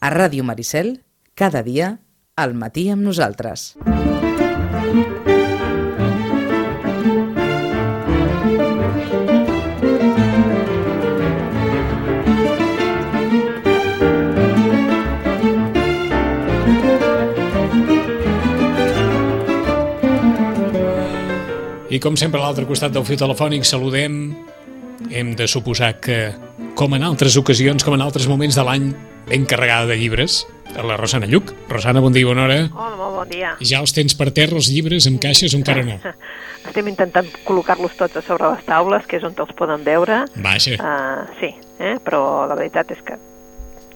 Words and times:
A 0.00 0.10
Ràdio 0.14 0.44
Maricel, 0.46 1.00
cada 1.34 1.64
dia, 1.66 1.98
al 2.38 2.54
matí 2.54 2.86
amb 2.92 3.02
nosaltres. 3.02 3.74
I 21.88 21.98
com 21.98 22.14
sempre 22.14 22.38
a 22.38 22.44
l'altre 22.44 22.68
costat 22.68 22.94
del 22.94 23.02
fiu 23.02 23.18
telefònic 23.18 23.66
saludem, 23.66 24.28
hem 25.10 25.34
de 25.34 25.50
suposar 25.50 25.96
que, 25.98 26.20
com 26.78 26.94
en 26.94 27.02
altres 27.02 27.34
ocasions, 27.40 27.82
com 27.82 27.96
en 27.96 28.04
altres 28.04 28.28
moments 28.30 28.54
de 28.54 28.62
l'any, 28.62 28.92
ben 29.26 29.46
carregada 29.50 29.88
de 29.90 29.96
llibres, 29.98 30.44
a 30.78 30.84
la 30.86 30.94
Rosana 31.00 31.26
Lluc. 31.26 31.50
Rosana, 31.66 31.98
bon 32.04 32.14
dia, 32.14 32.28
bona 32.28 32.44
hora. 32.44 32.58
Hola, 32.70 32.94
molt 33.00 33.16
bon 33.16 33.32
dia. 33.32 33.56
Ja 33.66 33.80
els 33.82 33.90
tens 33.96 34.14
per 34.14 34.28
terra, 34.36 34.54
els 34.60 34.68
llibres, 34.70 35.08
en 35.10 35.16
caixes 35.18 35.56
o 35.56 35.58
encara 35.58 35.82
no? 35.82 35.96
Estem 36.68 36.86
intentant 36.92 37.26
col·locar-los 37.48 37.96
tots 37.98 38.20
a 38.20 38.22
sobre 38.22 38.52
les 38.52 38.62
taules, 38.68 39.08
que 39.10 39.18
és 39.18 39.26
on 39.26 39.34
els 39.34 39.50
poden 39.58 39.82
veure. 39.82 40.20
Vaja. 40.44 40.78
Uh, 40.78 41.26
sí, 41.40 41.50
eh? 41.82 41.96
però 42.04 42.46
la 42.46 42.54
veritat 42.60 42.94
és 42.94 43.02
que 43.02 43.18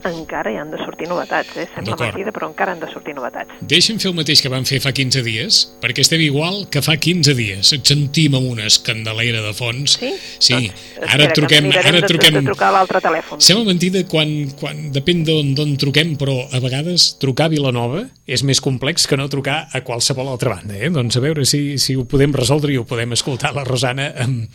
encara 0.09 0.53
hi 0.53 0.59
han 0.61 0.71
de 0.73 0.79
sortir 0.83 1.09
novetats, 1.11 1.57
eh? 1.57 1.67
Sembla 1.75 1.97
mentida, 2.01 2.33
però 2.35 2.49
encara 2.51 2.75
han 2.75 2.83
de 2.83 2.89
sortir 2.93 3.15
novetats. 3.17 3.61
Deixa'm 3.71 4.01
fer 4.03 4.11
el 4.11 4.17
mateix 4.19 4.43
que 4.43 4.51
vam 4.53 4.67
fer 4.69 4.81
fa 4.83 4.93
15 4.97 5.23
dies, 5.27 5.61
perquè 5.83 6.05
estem 6.05 6.23
igual 6.25 6.67
que 6.73 6.83
fa 6.85 6.97
15 6.97 7.35
dies. 7.39 7.73
Et 7.77 7.93
sentim 7.93 8.37
amb 8.39 8.51
una 8.53 8.67
escandelera 8.71 9.43
de 9.45 9.55
fons. 9.57 9.97
Sí? 10.01 10.13
Sí, 10.39 10.59
Doncs, 10.59 11.07
ara 11.07 11.29
espera, 11.29 11.39
truquem... 11.39 11.71
Ara 11.73 11.97
de, 11.99 12.05
truquem... 12.11 12.39
de 12.41 12.45
trucar 12.51 12.71
a 12.71 12.77
l'altre 12.79 13.03
telèfon. 13.05 13.43
Sembla 13.43 13.71
mentida 13.73 14.05
quan, 14.11 14.33
quan 14.61 14.87
depèn 14.95 15.25
d'on 15.29 15.77
truquem, 15.81 16.17
però 16.21 16.39
a 16.51 16.63
vegades 16.63 17.13
trucar 17.23 17.51
a 17.51 17.55
Vilanova 17.55 18.07
és 18.27 18.45
més 18.47 18.63
complex 18.65 19.07
que 19.09 19.19
no 19.19 19.29
trucar 19.33 19.67
a 19.73 19.83
qualsevol 19.87 20.31
altra 20.33 20.57
banda. 20.57 20.79
Eh? 20.79 20.91
Doncs 20.93 21.19
a 21.19 21.25
veure 21.25 21.47
si, 21.49 21.79
si 21.83 21.97
ho 21.99 22.07
podem 22.09 22.35
resoldre 22.37 22.75
i 22.75 22.81
ho 22.81 22.89
podem 22.89 23.15
escoltar 23.17 23.55
la 23.57 23.67
Rosana 23.69 24.13
amb 24.23 24.49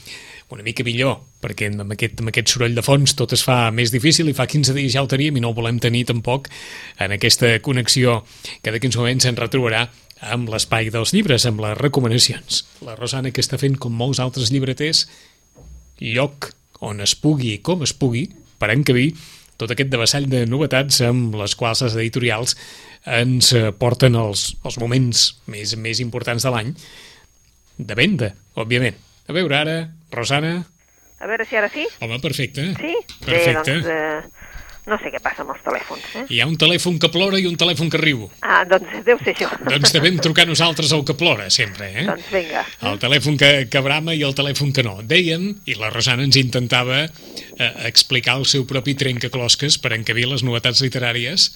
una 0.49 0.63
mica 0.63 0.83
millor, 0.87 1.19
perquè 1.43 1.69
amb 1.69 1.93
aquest, 1.93 2.19
amb 2.21 2.31
aquest 2.31 2.51
soroll 2.53 2.75
de 2.77 2.83
fons 2.85 3.13
tot 3.17 3.33
es 3.35 3.43
fa 3.45 3.69
més 3.75 3.93
difícil 3.93 4.29
i 4.31 4.35
fa 4.37 4.47
15 4.49 4.73
dies 4.77 4.95
ja 4.95 5.03
ho 5.03 5.09
teníem 5.11 5.37
i 5.37 5.43
no 5.43 5.51
ho 5.51 5.57
volem 5.57 5.79
tenir 5.83 6.05
tampoc 6.09 6.49
en 7.03 7.13
aquesta 7.15 7.51
connexió 7.65 8.23
que 8.63 8.73
d'aquí 8.73 8.89
uns 8.89 8.97
moments 8.97 9.29
ens 9.29 9.39
retrobarà 9.39 9.85
amb 10.33 10.49
l'espai 10.49 10.89
dels 10.89 11.13
llibres, 11.13 11.45
amb 11.45 11.61
les 11.61 11.75
recomanacions. 11.77 12.63
La 12.81 12.95
Rosana 12.97 13.29
que 13.29 13.43
està 13.43 13.59
fent 13.61 13.77
com 13.77 13.93
molts 13.93 14.21
altres 14.23 14.49
llibreters 14.49 15.05
lloc 16.01 16.51
on 16.81 17.01
es 17.05 17.13
pugui 17.17 17.55
i 17.55 17.61
com 17.65 17.83
es 17.85 17.93
pugui 17.93 18.27
per 18.57 18.71
encabir 18.73 19.11
tot 19.57 19.71
aquest 19.73 19.89
devessall 19.89 20.27
de 20.29 20.43
novetats 20.49 21.01
amb 21.05 21.35
les 21.37 21.55
quals 21.57 21.81
les 21.85 21.97
editorials 21.97 22.55
ens 23.17 23.53
porten 23.81 24.17
els, 24.19 24.51
els 24.65 24.77
moments 24.81 25.27
més, 25.49 25.73
més 25.77 26.01
importants 26.03 26.45
de 26.45 26.53
l'any 26.53 26.73
de 27.77 27.97
venda, 27.97 28.31
òbviament. 28.57 28.97
A 29.29 29.37
veure 29.37 29.61
ara, 29.61 29.77
Rosana... 30.13 30.57
A 31.17 31.29
veure 31.29 31.47
si 31.49 31.57
ara 31.57 31.69
sí? 31.73 31.87
Home, 32.03 32.19
perfecte. 32.21 32.69
Sí? 32.77 32.93
Perfecte. 33.25 33.27
Bé, 33.27 33.53
doncs, 33.57 33.87
eh, 33.89 34.57
no 34.87 34.95
sé 35.01 35.09
què 35.11 35.19
passa 35.19 35.43
amb 35.43 35.51
els 35.51 35.63
telèfons, 35.65 36.03
eh? 36.15 36.21
Hi 36.31 36.37
ha 36.39 36.45
un 36.47 36.55
telèfon 36.59 36.99
que 37.01 37.09
plora 37.11 37.39
i 37.41 37.47
un 37.49 37.57
telèfon 37.59 37.89
que 37.91 37.99
riu. 37.99 38.21
Ah, 38.39 38.61
doncs 38.69 39.01
deu 39.07 39.19
ser 39.19 39.33
això. 39.33 39.49
Doncs 39.65 39.91
devem 39.95 40.19
trucar 40.23 40.45
nosaltres 40.47 40.93
al 40.95 41.03
que 41.07 41.15
plora, 41.19 41.49
sempre, 41.51 41.89
eh? 41.91 42.05
doncs 42.07 42.29
vinga. 42.31 42.63
El 42.87 43.01
telèfon 43.01 43.35
que, 43.41 43.51
que 43.73 43.81
brama 43.83 44.15
i 44.15 44.23
el 44.23 44.37
telèfon 44.37 44.71
que 44.75 44.85
no. 44.87 44.99
Dèiem, 45.03 45.49
i 45.67 45.75
la 45.75 45.91
Rosana 45.91 46.23
ens 46.27 46.39
intentava 46.39 47.01
eh, 47.03 47.73
explicar 47.89 48.37
el 48.39 48.47
seu 48.47 48.63
propi 48.69 48.95
trencaclosques 48.95 49.79
per 49.83 49.91
encabir 49.97 50.29
les 50.31 50.45
novetats 50.47 50.85
literàries 50.85 51.49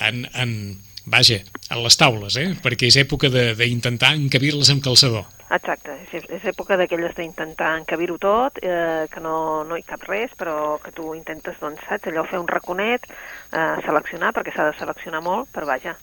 en, 0.00 0.24
en, 0.32 0.56
vaja, 1.06 1.40
en 1.70 1.82
les 1.84 1.96
taules, 2.00 2.36
eh? 2.40 2.54
perquè 2.62 2.88
és 2.88 2.96
època 2.96 3.28
de- 3.30 3.54
d'intentar 3.54 4.14
encabir-les 4.16 4.70
amb 4.70 4.82
calçador. 4.82 5.24
Exacte, 5.54 5.92
és, 6.12 6.24
és 6.32 6.44
època 6.50 6.76
d'aquelles 6.76 7.14
d'intentar 7.14 7.76
encabir-ho 7.78 8.16
tot, 8.18 8.58
eh, 8.62 9.06
que 9.12 9.20
no, 9.20 9.62
no 9.64 9.76
hi 9.76 9.84
cap 9.86 10.02
res, 10.08 10.32
però 10.36 10.78
que 10.82 10.90
tu 10.92 11.14
intentes, 11.14 11.58
doncs, 11.60 11.80
saps, 11.88 12.08
allò 12.08 12.24
fer 12.26 12.40
un 12.40 12.48
raconet, 12.48 13.06
eh, 13.52 13.76
seleccionar, 13.84 14.32
perquè 14.34 14.54
s'ha 14.54 14.70
de 14.70 14.78
seleccionar 14.78 15.22
molt, 15.22 15.52
però 15.52 15.66
vaja, 15.68 15.96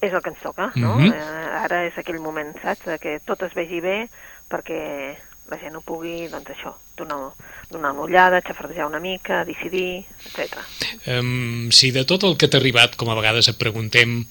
és 0.00 0.12
el 0.12 0.20
que 0.22 0.30
ens 0.30 0.42
toca, 0.44 0.70
no? 0.76 0.96
Mhm. 1.00 1.12
eh, 1.12 1.62
ara 1.64 1.84
és 1.86 1.96
aquell 1.98 2.20
moment, 2.20 2.52
saps, 2.62 3.00
que 3.00 3.18
tot 3.24 3.42
es 3.42 3.54
vegi 3.56 3.80
bé 3.80 4.08
perquè 4.50 5.16
la 5.50 5.58
gent 5.58 5.74
ho 5.76 5.80
pugui, 5.80 6.28
doncs 6.28 6.52
això, 6.52 6.74
donar, 6.96 7.32
donar 7.70 7.92
una 7.92 8.06
ullada, 8.06 8.42
xafardejar 8.44 8.88
una 8.88 9.00
mica, 9.00 9.44
decidir, 9.44 10.04
etc. 10.24 10.60
Um, 11.06 11.70
si 11.70 11.92
de 11.92 12.06
tot 12.08 12.24
el 12.24 12.36
que 12.40 12.48
t'ha 12.48 12.60
arribat, 12.60 12.96
com 12.96 13.10
a 13.12 13.18
vegades 13.18 13.50
et 13.52 13.58
preguntem, 13.60 14.22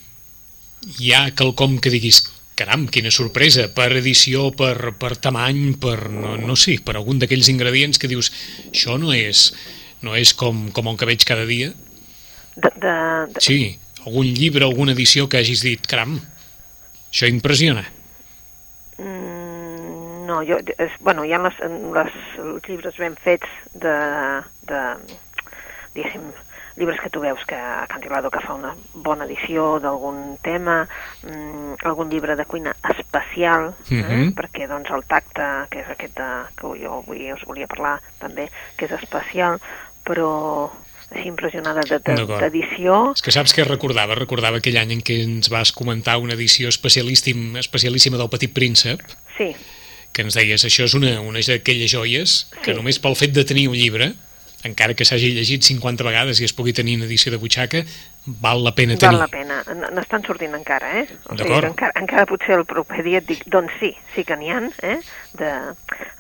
hi 1.00 1.14
ha 1.14 1.30
quelcom 1.38 1.80
que 1.82 1.94
diguis 1.94 2.24
caram, 2.56 2.86
quina 2.88 3.12
sorpresa, 3.12 3.68
per 3.76 3.90
edició, 4.00 4.50
per, 4.56 4.96
per 5.00 5.16
tamany, 5.20 5.76
per, 5.82 6.10
no, 6.12 6.36
no 6.40 6.56
sé, 6.60 6.78
per 6.84 6.96
algun 6.96 7.20
d'aquells 7.20 7.52
ingredients 7.52 8.00
que 8.00 8.10
dius, 8.12 8.32
això 8.72 8.96
no 9.02 9.12
és, 9.16 9.50
no 10.06 10.16
és 10.16 10.32
com, 10.38 10.70
com 10.76 10.88
el 10.92 11.00
que 11.00 11.10
veig 11.10 11.26
cada 11.28 11.46
dia? 11.50 11.74
De, 12.56 12.72
de, 12.72 12.96
de, 13.34 13.44
Sí, 13.44 13.76
algun 14.06 14.32
llibre, 14.32 14.64
alguna 14.64 14.96
edició 14.96 15.28
que 15.28 15.42
hagis 15.42 15.66
dit, 15.68 15.84
caram, 15.92 16.16
això 17.12 17.28
impressiona. 17.28 17.84
Mm, 20.26 20.28
no, 20.28 20.42
jo, 20.44 20.58
és, 20.78 20.92
bueno, 21.00 21.24
hi 21.26 21.34
ha 21.34 21.40
les, 21.40 21.60
les, 21.94 22.18
els 22.42 22.68
llibres 22.70 22.98
ben 22.98 23.16
fets 23.16 23.48
de, 23.74 23.96
de 24.68 24.82
diguéssim, 25.96 26.22
llibres 26.76 27.00
que 27.00 27.10
tu 27.10 27.22
veus 27.24 27.40
que 27.48 27.56
a 27.56 27.86
Cantilado 27.88 28.30
que 28.30 28.42
fa 28.44 28.54
una 28.58 28.74
bona 28.94 29.24
edició 29.24 29.78
d'algun 29.80 30.38
tema, 30.44 30.82
mm, 31.24 31.78
algun 31.88 32.10
llibre 32.12 32.36
de 32.36 32.44
cuina 32.46 32.74
especial, 32.92 33.74
eh? 33.90 33.96
Mhm. 33.96 34.34
perquè 34.36 34.68
doncs 34.68 34.90
el 34.92 35.06
tacte, 35.08 35.46
que 35.72 35.80
és 35.86 35.90
aquest 35.90 36.18
de, 36.18 36.32
que 36.60 36.74
jo 36.84 36.98
avui 37.00 37.32
us 37.32 37.46
volia 37.48 37.68
parlar 37.68 38.02
també, 38.20 38.50
que 38.76 38.86
és 38.86 38.92
especial, 38.92 39.62
però 40.04 40.70
així 41.12 41.30
impressionada 41.30 41.80
de- 41.88 42.00
de- 42.00 42.26
d'edició, 42.42 43.14
És 43.16 43.22
que 43.22 43.32
saps 43.32 43.54
què 43.56 43.64
recordava? 43.64 44.16
Recordava 44.16 44.58
aquell 44.58 44.76
any 44.78 44.92
en 44.92 45.00
què 45.02 45.24
ens 45.24 45.48
vas 45.50 45.72
comentar 45.72 46.18
una 46.18 46.34
edició 46.34 46.68
especialíssim, 46.68 47.56
especialíssima 47.56 48.18
del 48.18 48.28
Petit 48.30 48.52
Príncep, 48.52 49.00
sí, 49.38 49.56
que 50.16 50.24
ens 50.24 50.38
deies, 50.40 50.64
això 50.64 50.88
és 50.88 50.94
una, 50.96 51.18
una 51.22 51.44
d'aquelles 51.44 51.92
joies 51.92 52.46
que 52.64 52.72
Sí. 52.72 52.78
només 52.78 53.00
pel 53.04 53.18
fet 53.20 53.36
de 53.36 53.44
tenir 53.44 53.68
un 53.68 53.76
llibre, 53.76 54.14
encara 54.66 54.96
que 54.98 55.06
s'hagi 55.06 55.34
llegit 55.36 55.62
50 55.62 56.02
vegades 56.08 56.40
i 56.42 56.46
es 56.48 56.54
pugui 56.56 56.72
tenir 56.74 56.96
una 56.98 57.06
edició 57.06 57.30
de 57.32 57.38
butxaca, 57.38 57.84
val 58.26 58.64
la 58.66 58.72
pena 58.74 58.96
Val 58.96 59.00
tenir. 59.04 59.20
la 59.20 59.28
pena. 59.28 59.60
N'estan 59.94 60.24
sortint 60.26 60.56
encara, 60.58 60.88
eh? 61.04 61.06
O 61.30 61.36
sigui, 61.38 61.54
encara, 61.68 61.92
encara 62.02 62.26
potser 62.26 62.56
el 62.58 62.64
proper 62.66 63.04
dia 63.06 63.20
et 63.22 63.28
dic, 63.30 63.44
doncs 63.46 63.76
sí, 63.80 63.92
sí 64.16 64.24
que 64.26 64.34
n'hi 64.40 64.50
ha, 64.50 64.64
eh? 64.82 64.98
De... 65.38 65.52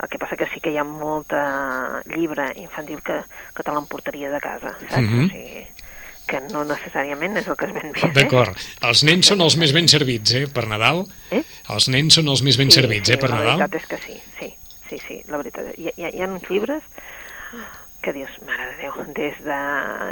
El 0.03 0.09
que 0.11 0.19
passa 0.21 0.37
que 0.37 0.45
sí 0.53 0.59
que 0.61 0.69
hi 0.69 0.77
ha 0.77 0.83
molta 0.85 2.03
llibre 2.13 2.51
infantil 2.61 3.01
que, 3.01 3.17
que 3.55 3.63
te 3.65 3.71
l'emportaria 3.73 4.29
de 4.29 4.39
casa, 4.43 4.75
saps? 4.91 5.01
Mhm. 5.01 5.25
O 5.25 5.29
sigui, 5.33 5.65
que 6.29 6.41
no 6.51 6.63
necessàriament 6.67 7.37
és 7.41 7.47
el 7.47 7.57
que 7.59 7.69
es 7.69 7.73
ven 7.75 7.93
bé. 7.95 8.11
D'acord. 8.15 8.59
Els 8.89 9.03
nens 9.07 9.31
són 9.31 9.43
els 9.45 9.57
més 9.61 9.73
ben 9.75 9.87
servits, 9.91 10.33
eh, 10.33 10.45
per 10.51 10.65
Nadal. 10.71 11.05
Eh? 11.31 11.43
Els 11.75 11.89
nens 11.93 12.19
són 12.19 12.29
els 12.33 12.43
més 12.45 12.59
ben 12.61 12.71
sí, 12.71 12.79
servits, 12.81 13.09
sí, 13.09 13.15
eh, 13.15 13.21
per 13.21 13.31
la 13.31 13.41
Nadal. 13.41 13.63
veritat 13.65 13.81
és 13.81 13.89
que 13.91 13.99
sí, 14.05 14.19
sí, 14.39 14.51
sí, 14.89 15.01
sí, 15.07 15.21
la 15.31 15.41
veritat. 15.41 15.73
Hi, 15.77 15.91
hi, 15.95 16.11
hi 16.11 16.23
ha 16.23 16.29
uns 16.29 16.49
llibres 16.49 16.83
que 18.05 18.13
dius, 18.13 18.33
mare 18.45 18.67
de 18.69 18.75
Déu, 18.83 18.93
des 19.17 19.37
de 19.41 19.59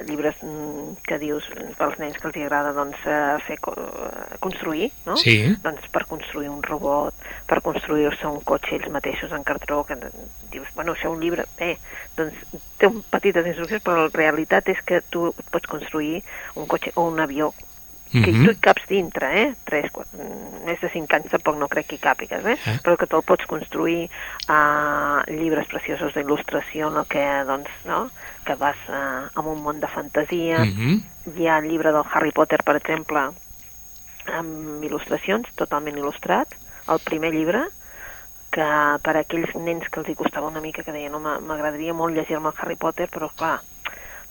llibres 0.07 0.39
mm, 0.41 0.95
que 1.05 1.19
dius 1.21 1.45
pels 1.77 1.99
nens 2.01 2.17
que 2.17 2.25
els 2.31 2.39
agrada 2.41 2.71
doncs, 2.73 3.03
eh, 3.05 3.35
fer 3.45 3.59
eh, 3.59 4.37
construir, 4.41 4.89
no? 5.05 5.13
Sí. 5.21 5.35
Doncs 5.61 5.85
per 5.93 6.07
construir 6.09 6.49
un 6.49 6.63
robot, 6.65 7.13
per 7.49 7.61
construir-se 7.61 8.31
un 8.31 8.41
cotxe 8.49 8.79
ells 8.79 8.89
mateixos 8.95 9.35
en 9.37 9.45
cartró, 9.45 9.83
que 9.85 9.99
dius, 10.49 10.71
bueno, 10.73 10.97
això 10.97 11.13
un 11.13 11.21
llibre, 11.21 11.45
bé, 11.59 11.75
doncs 12.17 12.41
té 12.81 12.89
un 12.89 13.03
petites 13.13 13.51
instruccions, 13.53 13.85
però 13.85 14.07
la 14.07 14.15
realitat 14.15 14.73
és 14.73 14.81
que 14.81 15.03
tu 15.13 15.29
pots 15.53 15.69
construir 15.69 16.23
un 16.57 16.65
cotxe 16.65 16.95
o 16.95 17.05
un 17.11 17.21
avió 17.21 17.53
que 18.13 18.31
Mhm. 18.31 18.45
tu 18.45 18.51
hi 18.51 18.55
caps 18.61 18.83
dintre, 18.87 19.41
eh? 19.41 19.55
3, 19.65 19.89
4, 19.91 20.17
més 20.65 20.79
de 20.79 20.89
5 20.89 21.15
anys 21.15 21.31
tampoc 21.31 21.57
no 21.57 21.67
crec 21.67 21.87
que 21.87 21.95
hi 21.95 21.99
càpigues, 21.99 22.45
eh? 22.45 22.57
Eh? 22.65 22.79
Però 22.83 22.95
que 22.97 23.07
te'l 23.07 23.23
pots 23.25 23.45
construir 23.49 24.09
a 24.47 25.23
llibres 25.27 25.65
preciosos 25.67 26.13
d'il·lustració 26.13 26.89
en 26.91 26.97
el 26.97 27.05
que, 27.07 27.25
doncs, 27.47 27.69
no? 27.85 28.09
Que 28.45 28.55
vas 28.55 28.77
uh, 28.87 29.27
amb 29.33 29.47
un 29.47 29.63
món 29.63 29.79
de 29.79 29.87
fantasia. 29.87 30.59
Mhm. 30.59 31.03
Hi 31.37 31.47
ha 31.47 31.57
el 31.57 31.69
llibre 31.69 31.91
del 31.91 32.03
Harry 32.13 32.31
Potter, 32.31 32.61
per 32.63 32.75
exemple, 32.75 33.31
amb 34.33 34.83
il·lustracions, 34.83 35.47
totalment 35.55 35.97
il·lustrat, 35.97 36.53
el 36.89 36.99
primer 37.03 37.31
llibre, 37.33 37.65
que 38.53 38.65
per 39.01 39.15
a 39.17 39.21
aquells 39.23 39.55
nens 39.55 39.89
que 39.89 39.99
els 39.99 40.09
hi 40.09 40.15
costava 40.15 40.47
una 40.47 40.61
mica, 40.61 40.83
que 40.83 40.91
deien, 40.91 41.11
no, 41.11 41.19
m'a- 41.19 41.39
m'agradaria 41.39 41.93
molt 41.93 42.13
llegir-me 42.15 42.49
el 42.49 42.55
Harry 42.61 42.75
Potter, 42.75 43.09
però 43.09 43.31
clar, 43.35 43.59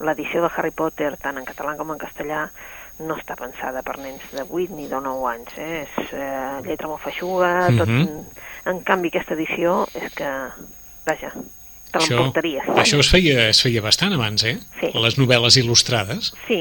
l'edició 0.01 0.43
de 0.43 0.51
Harry 0.57 0.71
Potter, 0.71 1.17
tant 1.17 1.39
en 1.39 1.45
català 1.45 1.77
com 1.77 1.91
en 1.91 1.99
castellà, 1.99 2.49
no 3.01 3.17
està 3.17 3.35
pensada 3.39 3.83
per 3.83 3.97
nens 3.99 4.23
de 4.33 4.45
8 4.45 4.77
ni 4.77 4.87
de 4.91 5.01
9 5.01 5.27
anys, 5.33 5.57
eh? 5.59 5.87
és 5.87 6.13
eh, 6.13 6.61
lletra 6.69 6.89
molt 6.89 7.03
feixuga, 7.03 7.69
tot... 7.79 7.89
Mhm. 7.89 8.23
En 8.71 8.79
canvi, 8.87 9.09
aquesta 9.11 9.35
edició 9.35 9.89
és 9.99 10.13
que, 10.15 10.29
vaja, 11.09 11.33
te 11.35 11.99
Això, 11.99 12.15
l'emportaries. 12.15 12.69
això 12.79 13.01
es 13.03 13.09
feia, 13.11 13.49
es 13.49 13.59
feia 13.65 13.83
bastant 13.83 14.15
abans, 14.15 14.45
eh? 14.47 14.55
Sí. 14.79 14.93
Les 14.95 15.17
novel·les 15.19 15.57
il·lustrades. 15.59 16.31
Sí, 16.47 16.61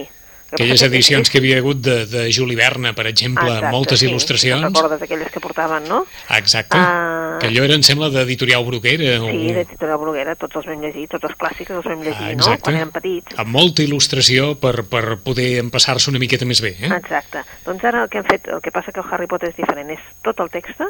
Aquelles 0.52 0.82
edicions 0.84 1.30
que 1.32 1.38
hi 1.38 1.42
havia 1.42 1.58
hagut 1.62 1.80
de, 1.80 2.06
de 2.12 2.26
Juli 2.36 2.56
Verne, 2.60 2.92
per 2.94 3.06
exemple, 3.08 3.46
Exacte, 3.48 3.72
moltes 3.72 4.00
sí, 4.02 4.08
il·lustracions. 4.10 4.66
Recordes 4.68 5.02
aquelles 5.06 5.32
que 5.32 5.40
portaven, 5.40 5.86
no? 5.88 6.02
Exacte. 6.38 6.76
Ah. 6.78 7.38
Que 7.40 7.48
allò 7.48 7.64
era, 7.64 7.78
em 7.80 7.84
sembla, 7.88 8.10
d'editorial 8.12 8.66
Bruguera. 8.68 9.22
o- 9.24 9.30
Sí, 9.32 9.54
de 9.56 9.64
Titula 9.66 9.96
Bruguera, 9.98 10.36
tots 10.36 10.58
els 10.60 10.66
vam 10.68 10.82
llegir, 10.84 11.08
tots 11.08 11.24
els 11.30 11.38
clàssics 11.40 11.72
els 11.72 11.86
vam 11.86 12.02
llegir, 12.04 12.34
Ah, 12.34 12.36
no? 12.36 12.58
Quan 12.60 12.76
érem 12.76 12.92
petits. 12.92 13.40
Amb 13.40 13.50
molta 13.56 13.82
il·lustració 13.82 14.56
per, 14.60 14.84
per 14.92 15.18
poder 15.24 15.58
empassar-se 15.64 16.10
una 16.12 16.20
miqueta 16.20 16.46
més 16.46 16.60
bé, 16.62 16.76
eh? 16.82 16.92
Exacte. 17.00 17.46
Doncs 17.66 17.84
ara 17.88 18.04
el 18.04 18.10
que 18.10 18.20
hem 18.20 18.26
fet, 18.28 18.48
el 18.52 18.60
que 18.62 18.72
passa 18.76 18.92
que 18.92 19.00
el 19.00 19.08
Harry 19.10 19.28
Potter 19.32 19.50
és 19.50 19.56
diferent, 19.56 19.90
és 19.90 20.00
tot 20.22 20.40
el 20.44 20.50
text, 20.50 20.84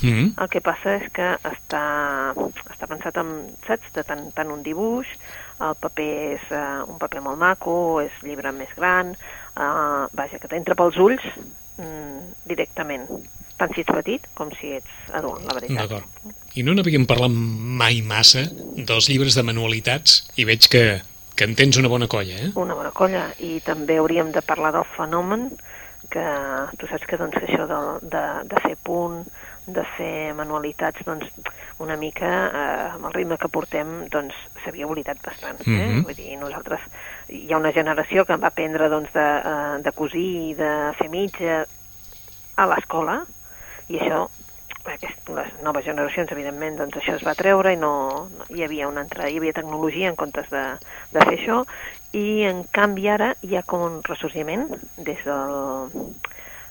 Mm. 0.00 0.38
el 0.38 0.48
que 0.48 0.60
passa 0.60 0.92
és 0.94 1.10
que 1.10 1.24
està, 1.42 1.80
està 2.70 2.86
pensat 2.86 3.16
en, 3.18 3.32
saps, 3.66 3.88
de 3.96 4.04
tant, 4.06 4.28
tant 4.32 4.50
un 4.54 4.62
dibuix, 4.62 5.08
el 5.64 5.74
paper 5.82 6.08
és 6.34 6.44
uh, 6.54 6.84
un 6.88 6.98
paper 7.00 7.22
molt 7.24 7.40
maco, 7.40 7.76
és 8.04 8.14
llibre 8.26 8.52
més 8.54 8.70
gran, 8.76 9.14
uh, 9.56 10.06
vaja, 10.14 10.38
que 10.38 10.50
t'entra 10.50 10.76
pels 10.78 10.98
ulls 11.02 11.24
mm, 11.78 12.46
directament, 12.50 13.08
tant 13.58 13.74
si 13.74 13.82
ets 13.82 13.94
petit 13.94 14.28
com 14.38 14.52
si 14.54 14.72
ets 14.78 15.12
adult, 15.18 15.42
la 15.46 15.56
veritat. 15.58 15.80
D'acord. 15.82 16.34
I 16.58 16.64
no 16.66 16.76
n'havíem 16.76 17.06
parlat 17.10 17.34
mai 17.34 18.02
massa 18.06 18.46
dels 18.76 19.10
llibres 19.10 19.38
de 19.38 19.46
manualitats 19.46 20.20
i 20.38 20.46
veig 20.48 20.70
que, 20.70 20.84
que 21.34 21.48
en 21.48 21.58
tens 21.58 21.80
una 21.80 21.90
bona 21.90 22.10
colla, 22.10 22.38
eh? 22.38 22.52
Una 22.58 22.78
bona 22.78 22.94
colla, 22.94 23.28
i 23.42 23.58
també 23.66 23.98
hauríem 23.98 24.32
de 24.34 24.44
parlar 24.46 24.72
del 24.78 24.86
fenomen, 24.96 25.50
que 26.10 26.24
tu 26.80 26.88
saps 26.88 27.06
que, 27.06 27.18
doncs, 27.20 27.36
això 27.42 27.66
de, 27.68 27.78
de, 28.14 28.24
de 28.50 28.62
fer 28.64 28.74
punt, 28.84 29.22
de 29.68 29.84
fer 29.96 30.32
manualitats, 30.34 31.04
doncs, 31.04 31.28
una 31.84 31.96
mica, 32.00 32.30
eh, 32.48 32.86
amb 32.94 33.08
el 33.10 33.14
ritme 33.14 33.38
que 33.38 33.50
portem, 33.52 33.92
doncs, 34.12 34.36
s'havia 34.64 34.88
oblidat 34.88 35.20
bastant. 35.24 35.60
Eh? 35.66 35.70
Mhm. 35.70 36.02
Vull 36.08 36.16
dir, 36.16 36.38
nosaltres, 36.40 36.80
hi 37.28 37.52
ha 37.52 37.60
una 37.60 37.74
generació 37.76 38.24
que 38.24 38.36
va 38.36 38.48
aprendre, 38.52 38.88
doncs, 38.88 39.12
de, 39.12 39.28
eh, 39.52 39.78
de 39.84 39.92
cosir 39.92 40.28
i 40.50 40.54
de 40.58 40.72
fer 40.98 41.10
mitja 41.12 41.64
a 42.56 42.66
l'escola, 42.66 43.20
i 43.88 44.00
això, 44.00 44.26
aquest, 44.88 45.28
les 45.36 45.52
noves 45.62 45.84
generacions, 45.84 46.32
evidentment, 46.32 46.78
doncs 46.80 46.96
això 46.96 47.14
es 47.18 47.24
va 47.26 47.36
treure 47.38 47.72
i 47.74 47.78
no, 47.80 47.92
no 48.32 48.48
hi 48.54 48.64
havia 48.64 48.88
una 48.88 49.02
altra, 49.04 49.28
hi 49.28 49.38
havia 49.40 49.56
tecnologia 49.56 50.08
en 50.08 50.16
comptes 50.16 50.48
de, 50.52 50.64
de 51.12 51.24
fer 51.28 51.36
això, 51.36 51.58
i 52.12 52.42
en 52.48 52.62
canvi 52.72 53.08
ara 53.12 53.34
hi 53.44 53.56
ha 53.56 53.62
com 53.62 53.82
un 53.84 53.98
ressorgiment 54.02 54.68
des 54.96 55.20
del, 55.24 55.88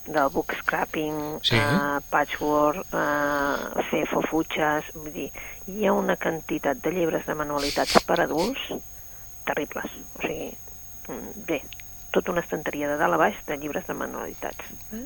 del 0.07 0.29
book 0.33 0.55
scrapping, 0.61 1.39
Sí. 1.43 1.55
eh, 1.55 1.99
patchwork, 2.09 2.85
eh, 2.93 3.83
fer 3.91 4.05
fofutxes, 4.07 4.91
vull 4.95 5.11
dir, 5.13 5.29
hi 5.67 5.85
ha 5.85 5.93
una 5.93 6.15
quantitat 6.17 6.77
de 6.81 6.91
llibres 6.91 7.25
de 7.27 7.35
manualitats 7.35 7.99
per 8.07 8.21
adults 8.21 8.71
terribles. 9.45 9.91
O 10.17 10.21
sigui, 10.21 10.57
bé, 11.47 11.61
tota 12.11 12.31
una 12.31 12.41
estanteria 12.41 12.87
de 12.89 12.97
dalt 12.97 13.13
a 13.13 13.17
baix 13.17 13.35
de 13.45 13.57
llibres 13.57 13.85
de 13.87 13.93
manualitats. 13.93 14.65
Eh? 14.93 15.05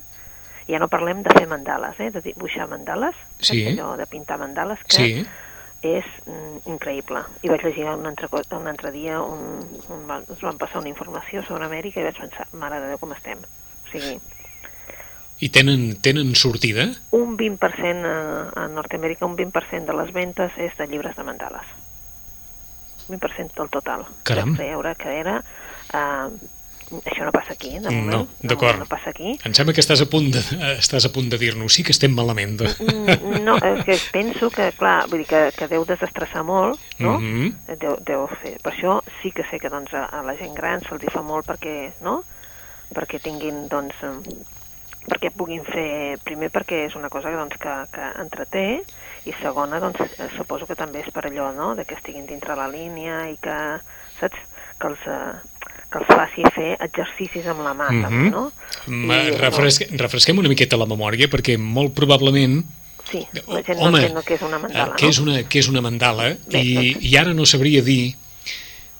Ja 0.69 0.79
no 0.79 0.87
parlem 0.87 1.23
de 1.25 1.33
fer 1.35 1.47
mandales, 1.49 1.99
eh? 1.99 2.11
de 2.11 2.21
dibuixar 2.21 2.67
mandales, 2.69 3.15
Sí. 3.39 3.65
allò 3.67 3.97
de 3.97 4.05
pintar 4.07 4.37
mandales, 4.39 4.79
que 4.87 4.95
Sí. 4.95 5.27
És 5.81 6.05
mm, 6.25 6.61
increïble. 6.69 7.23
I 7.41 7.49
vaig 7.49 7.65
llegir 7.65 7.87
un 7.89 8.05
altre, 8.05 8.29
un 8.57 8.69
altre 8.69 8.91
dia, 8.93 9.21
un, 9.21 9.65
un, 9.89 10.05
ens 10.19 10.43
van 10.43 10.59
passar 10.61 10.81
una 10.81 10.91
informació 10.91 11.43
sobre 11.47 11.65
Amèrica 11.65 12.01
i 12.01 12.05
vaig 12.05 12.21
pensar, 12.21 12.47
mare 12.53 12.79
de 12.81 12.91
Déu, 12.93 13.01
com 13.01 13.15
estem. 13.17 13.41
O 13.41 13.91
sigui, 13.91 14.19
I 15.41 15.49
tenen, 15.49 15.95
tenen 16.05 16.35
sortida? 16.37 16.85
un 17.17 17.33
20% 17.37 18.05
a, 18.05 18.17
a 18.61 18.67
Nord-Amèrica, 18.69 19.25
un 19.25 19.35
20% 19.39 19.89
de 19.89 19.95
les 19.97 20.13
ventes 20.13 20.57
és 20.61 20.75
de 20.77 20.85
llibres 20.85 21.17
de 21.17 21.25
mandales. 21.25 21.65
20% 23.09 23.57
del 23.57 23.71
total. 23.73 24.05
Caram. 24.23 24.53
Vaig 24.53 24.69
veure 24.69 24.95
que 24.95 25.19
era... 25.19 25.39
Uh, 25.91 26.59
això 27.05 27.25
no 27.25 27.31
passa 27.31 27.53
aquí, 27.53 27.71
de 27.79 27.89
No, 27.89 27.91
moment. 27.91 28.29
d'acord. 28.41 28.73
No, 28.79 28.85
no 28.85 28.89
passa 28.91 29.09
aquí. 29.11 29.33
Em 29.45 29.53
sembla 29.53 29.73
que 29.73 29.81
estàs 29.81 30.01
a 30.01 30.07
punt 30.11 30.31
de, 30.33 30.41
estàs 30.77 31.05
a 31.05 31.11
punt 31.13 31.29
de 31.31 31.37
dir-nos 31.41 31.73
sí 31.73 31.83
que 31.83 31.91
estem 31.95 32.13
malament. 32.13 32.61
Mm, 32.79 33.41
No, 33.45 33.55
és 33.57 33.83
que 33.85 33.97
penso 34.11 34.49
que, 34.51 34.71
clar, 34.77 35.07
vull 35.09 35.19
dir 35.23 35.27
que, 35.27 35.41
que 35.57 35.67
deu 35.71 35.85
desestressar 35.85 36.43
molt, 36.43 36.79
no? 36.99 37.19
Mhm. 37.19 37.77
deu, 37.79 37.97
deu 38.05 38.27
fer. 38.41 38.57
Per 38.61 38.73
això 38.73 39.01
sí 39.21 39.31
que 39.31 39.43
sé 39.49 39.59
que 39.59 39.69
doncs, 39.69 39.93
a, 39.93 40.05
a 40.05 40.21
la 40.23 40.35
gent 40.35 40.53
gran 40.53 40.81
se'ls 40.81 41.07
fa 41.11 41.21
molt 41.21 41.45
perquè, 41.47 41.91
no? 42.01 42.23
perquè 42.93 43.21
tinguin, 43.23 43.67
doncs, 43.71 43.95
perquè 45.07 45.31
puguin 45.33 45.63
fer, 45.65 46.17
primer 46.23 46.49
perquè 46.53 46.85
és 46.89 46.95
una 46.99 47.09
cosa 47.09 47.31
doncs, 47.31 47.55
que, 47.57 47.71
que 47.93 48.09
entreté, 48.21 48.83
i 49.25 49.33
segona, 49.41 49.79
doncs, 49.79 50.01
suposo 50.35 50.67
que 50.67 50.75
també 50.75 50.99
és 51.01 51.09
per 51.13 51.23
allò, 51.29 51.51
no?, 51.55 51.71
de 51.75 51.85
que 51.85 51.95
estiguin 51.95 52.27
dintre 52.27 52.55
la 52.59 52.67
línia 52.67 53.29
i 53.31 53.37
que, 53.41 53.55
saps, 54.19 54.37
que 54.77 54.87
els, 54.91 55.07
eh, 55.07 55.39
que 55.91 55.99
els 55.99 56.07
faci 56.07 56.43
fer 56.55 56.77
exercicis 56.79 57.45
amb 57.51 57.61
la 57.65 57.73
mà, 57.73 57.89
Mhm. 57.91 58.01
també, 58.03 58.29
no? 58.31 58.51
Ma- 58.87 59.23
I, 59.27 59.31
Refresque, 59.31 59.87
refresquem 59.91 60.37
una 60.39 60.49
miqueta 60.49 60.77
la 60.77 60.85
memòria 60.87 61.27
perquè 61.29 61.57
molt 61.57 61.93
probablement 61.93 62.63
Sí, 63.11 63.25
la 63.47 63.61
gent 63.63 63.77
Home, 63.79 63.91
no 63.91 63.97
entén 63.97 64.17
el 64.17 64.23
que 64.23 64.35
és 64.35 64.41
una 64.41 64.57
mandala, 64.59 64.93
eh, 64.93 64.97
què 64.97 65.09
és 65.09 65.19
no? 65.19 65.23
una, 65.31 65.41
què 65.43 65.59
és 65.59 65.67
una 65.67 65.81
mandala 65.81 66.29
Bé, 66.47 66.59
i, 66.61 66.75
doncs- 66.75 67.03
i 67.11 67.15
ara 67.17 67.33
no 67.33 67.45
sabria 67.45 67.81
dir 67.81 68.15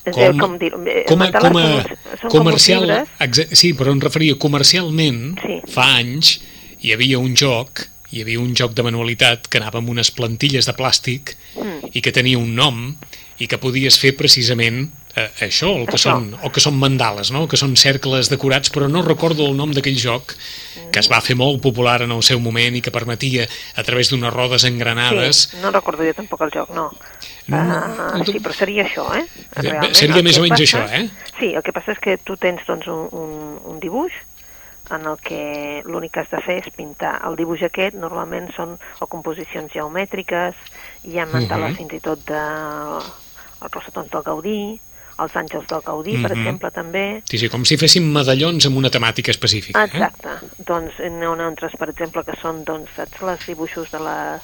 És 0.03 0.15
com, 0.15 0.37
com 0.39 0.57
dir, 0.57 0.73
eh, 0.87 1.03
com, 1.07 1.21
a, 1.21 1.31
com 1.31 1.57
a 1.57 1.83
són 2.19 2.29
comercial 2.33 2.89
exa- 3.19 3.47
sí, 3.55 3.73
però 3.77 3.91
em 3.93 4.01
referia 4.01 4.35
comercialment 4.35 5.37
Sí. 5.39 5.61
fa 5.71 5.85
anys 5.99 6.39
hi 6.81 6.91
havia 6.91 7.19
un 7.19 7.35
joc 7.35 7.85
hi 8.11 8.21
havia 8.25 8.39
un 8.41 8.53
joc 8.55 8.73
de 8.73 8.83
manualitat 8.83 9.47
que 9.47 9.59
anava 9.61 9.77
amb 9.79 9.89
unes 9.93 10.09
plantilles 10.11 10.65
de 10.65 10.73
plàstic 10.75 11.35
Mm. 11.55 11.91
i 11.93 12.01
que 12.01 12.11
tenia 12.11 12.37
un 12.37 12.55
nom 12.55 12.95
i 13.39 13.47
que 13.47 13.57
podies 13.57 13.97
fer 13.99 14.15
precisament 14.17 14.89
eh, 15.15 15.29
això, 15.47 15.69
el 15.77 15.85
que, 15.87 15.95
Això. 15.97 16.11
són, 16.15 16.33
o 16.43 16.49
que 16.51 16.59
són 16.63 16.77
mandales, 16.79 17.31
no? 17.31 17.47
que 17.47 17.57
són 17.57 17.75
cercles 17.75 18.29
decorats, 18.29 18.71
però 18.71 18.87
no 18.89 19.01
recordo 19.03 19.45
el 19.45 19.55
nom 19.57 19.71
d'aquell 19.71 19.97
joc 19.99 20.35
que 20.91 20.99
es 20.99 21.07
va 21.11 21.21
fer 21.21 21.35
molt 21.39 21.61
popular 21.63 22.01
en 22.03 22.11
el 22.11 22.21
seu 22.23 22.39
moment 22.43 22.75
i 22.75 22.81
que 22.81 22.91
permetia, 22.91 23.45
a 23.75 23.83
través 23.83 24.09
d'unes 24.11 24.33
rodes 24.33 24.63
engranades, 24.67 25.47
Sí, 25.51 25.57
no 25.61 25.71
recordo 25.71 26.03
jo 26.03 26.13
tampoc 26.13 26.41
el 26.41 26.51
joc, 26.51 26.69
no. 26.75 26.89
No, 27.47 27.57
Ah, 27.57 28.13
no, 28.17 28.25
sí, 28.25 28.39
però 28.39 28.53
seria 28.53 28.83
això, 28.85 29.05
eh? 29.17 29.25
Realment, 29.55 29.95
seria 29.95 30.15
el 30.19 30.23
més 30.23 30.37
o 30.37 30.41
menys 30.43 30.59
passa- 30.59 30.83
això, 30.85 30.99
eh? 30.99 31.09
Sí, 31.39 31.53
el 31.55 31.63
que 31.63 31.71
passa 31.73 31.91
és 31.93 31.99
que 31.99 32.17
tu 32.17 32.35
tens 32.37 32.61
doncs, 32.67 32.87
un, 32.87 33.07
un, 33.11 33.59
un 33.71 33.79
dibuix 33.79 34.11
en 34.91 35.05
el 35.07 35.17
que 35.23 35.81
l'únic 35.85 36.11
que 36.11 36.19
has 36.19 36.29
de 36.29 36.41
fer 36.43 36.57
és 36.59 36.69
pintar. 36.75 37.21
El 37.27 37.35
dibuix 37.39 37.63
aquest 37.63 37.95
normalment 37.95 38.51
són 38.55 38.77
o 38.99 39.07
composicions 39.07 39.71
geomètriques, 39.73 40.53
hi 41.07 41.17
ha 41.19 41.25
mandales 41.25 41.71
Mhm. 41.71 41.77
fins 41.77 41.93
i 41.93 41.99
tot 42.03 42.19
de 42.27 42.41
els 43.61 43.71
rossetons 43.71 44.09
del 44.11 44.23
Gaudí, 44.25 44.79
els 45.21 45.35
àngels 45.35 45.67
del 45.67 45.81
Gaudí, 45.85 46.17
per 46.21 46.31
Mhm. 46.31 46.39
exemple, 46.39 46.71
també. 46.71 47.21
sí, 47.29 47.37
sí, 47.37 47.49
com 47.49 47.63
si 47.65 47.77
féssim 47.77 48.03
medallons 48.11 48.65
amb 48.65 48.77
una 48.77 48.89
temàtica 48.89 49.31
específica. 49.31 49.83
Eh? 49.83 49.85
Exacte. 49.85 50.29
Doncs 50.57 50.99
n'hi 50.99 51.25
ha 51.25 51.47
altres, 51.47 51.73
per 51.77 51.89
exemple, 51.89 52.23
que 52.23 52.35
són, 52.41 52.63
doncs, 52.65 52.89
saps, 52.95 53.21
les 53.21 53.45
dibuixos 53.47 53.91
de 53.91 53.99
la, 53.99 54.39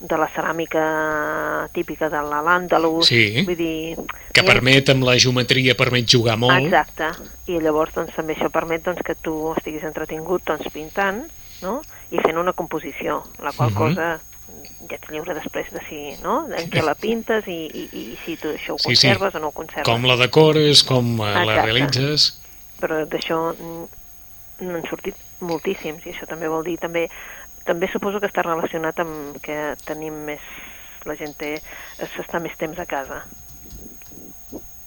de 0.00 0.16
la 0.18 0.28
ceràmica 0.34 1.68
típica 1.72 2.08
de 2.10 2.16
l'Àndalus. 2.18 3.06
Sí. 3.06 3.44
Vull 3.46 3.56
dir... 3.56 3.96
Que 4.34 4.42
permet, 4.42 4.88
amb 4.90 5.04
la 5.04 5.16
geometria, 5.16 5.74
permet 5.78 6.08
jugar 6.08 6.36
molt. 6.40 6.58
Exacte. 6.64 7.10
I 7.46 7.60
llavors, 7.60 7.94
doncs, 7.94 8.14
també 8.16 8.34
això 8.34 8.50
permet 8.50 8.82
doncs, 8.84 9.02
que 9.04 9.14
tu 9.14 9.52
estiguis 9.56 9.84
entretingut 9.84 10.44
doncs, 10.44 10.66
pintant, 10.72 11.22
no?, 11.62 11.80
i 12.10 12.18
fent 12.20 12.36
una 12.36 12.52
composició, 12.52 13.22
la 13.42 13.52
qual 13.52 13.70
Mhm. 13.70 13.78
cosa 13.78 14.20
ja 14.90 14.96
ets 14.98 15.10
lliure 15.10 15.34
després 15.36 15.70
de 15.72 15.80
si, 15.88 16.00
no?, 16.22 16.46
en 16.58 16.70
què 16.72 16.82
la 16.84 16.94
pintes 16.98 17.46
i, 17.46 17.60
i, 17.70 17.84
i 17.92 18.04
si 18.24 18.36
tu 18.40 18.48
això 18.54 18.74
ho 18.74 18.78
Sí, 18.82 18.96
sí. 18.96 19.06
conserves 19.06 19.34
o 19.38 19.42
no 19.42 19.48
ho 19.52 19.56
conserves. 19.56 19.86
Com 19.88 20.04
la 20.08 20.16
decores, 20.20 20.82
com 20.86 21.14
eh, 21.20 21.28
la 21.32 21.42
Exacte. 21.44 21.62
realitzes... 21.68 22.28
però 22.82 23.04
d'això 23.06 23.36
n'han 24.62 24.82
sortit 24.90 25.14
moltíssims 25.40 26.02
i 26.06 26.10
això 26.10 26.26
també 26.26 26.48
vol 26.50 26.64
dir 26.66 26.76
també 26.82 27.04
també 27.64 27.86
suposo 27.92 28.18
que 28.18 28.26
està 28.26 28.42
relacionat 28.42 28.98
amb 28.98 29.38
que 29.42 29.54
tenim 29.86 30.16
més 30.26 30.42
la 31.06 31.14
gent 31.18 31.34
s'està 31.38 32.40
més 32.42 32.56
temps 32.58 32.78
a 32.82 32.86
casa 32.90 33.22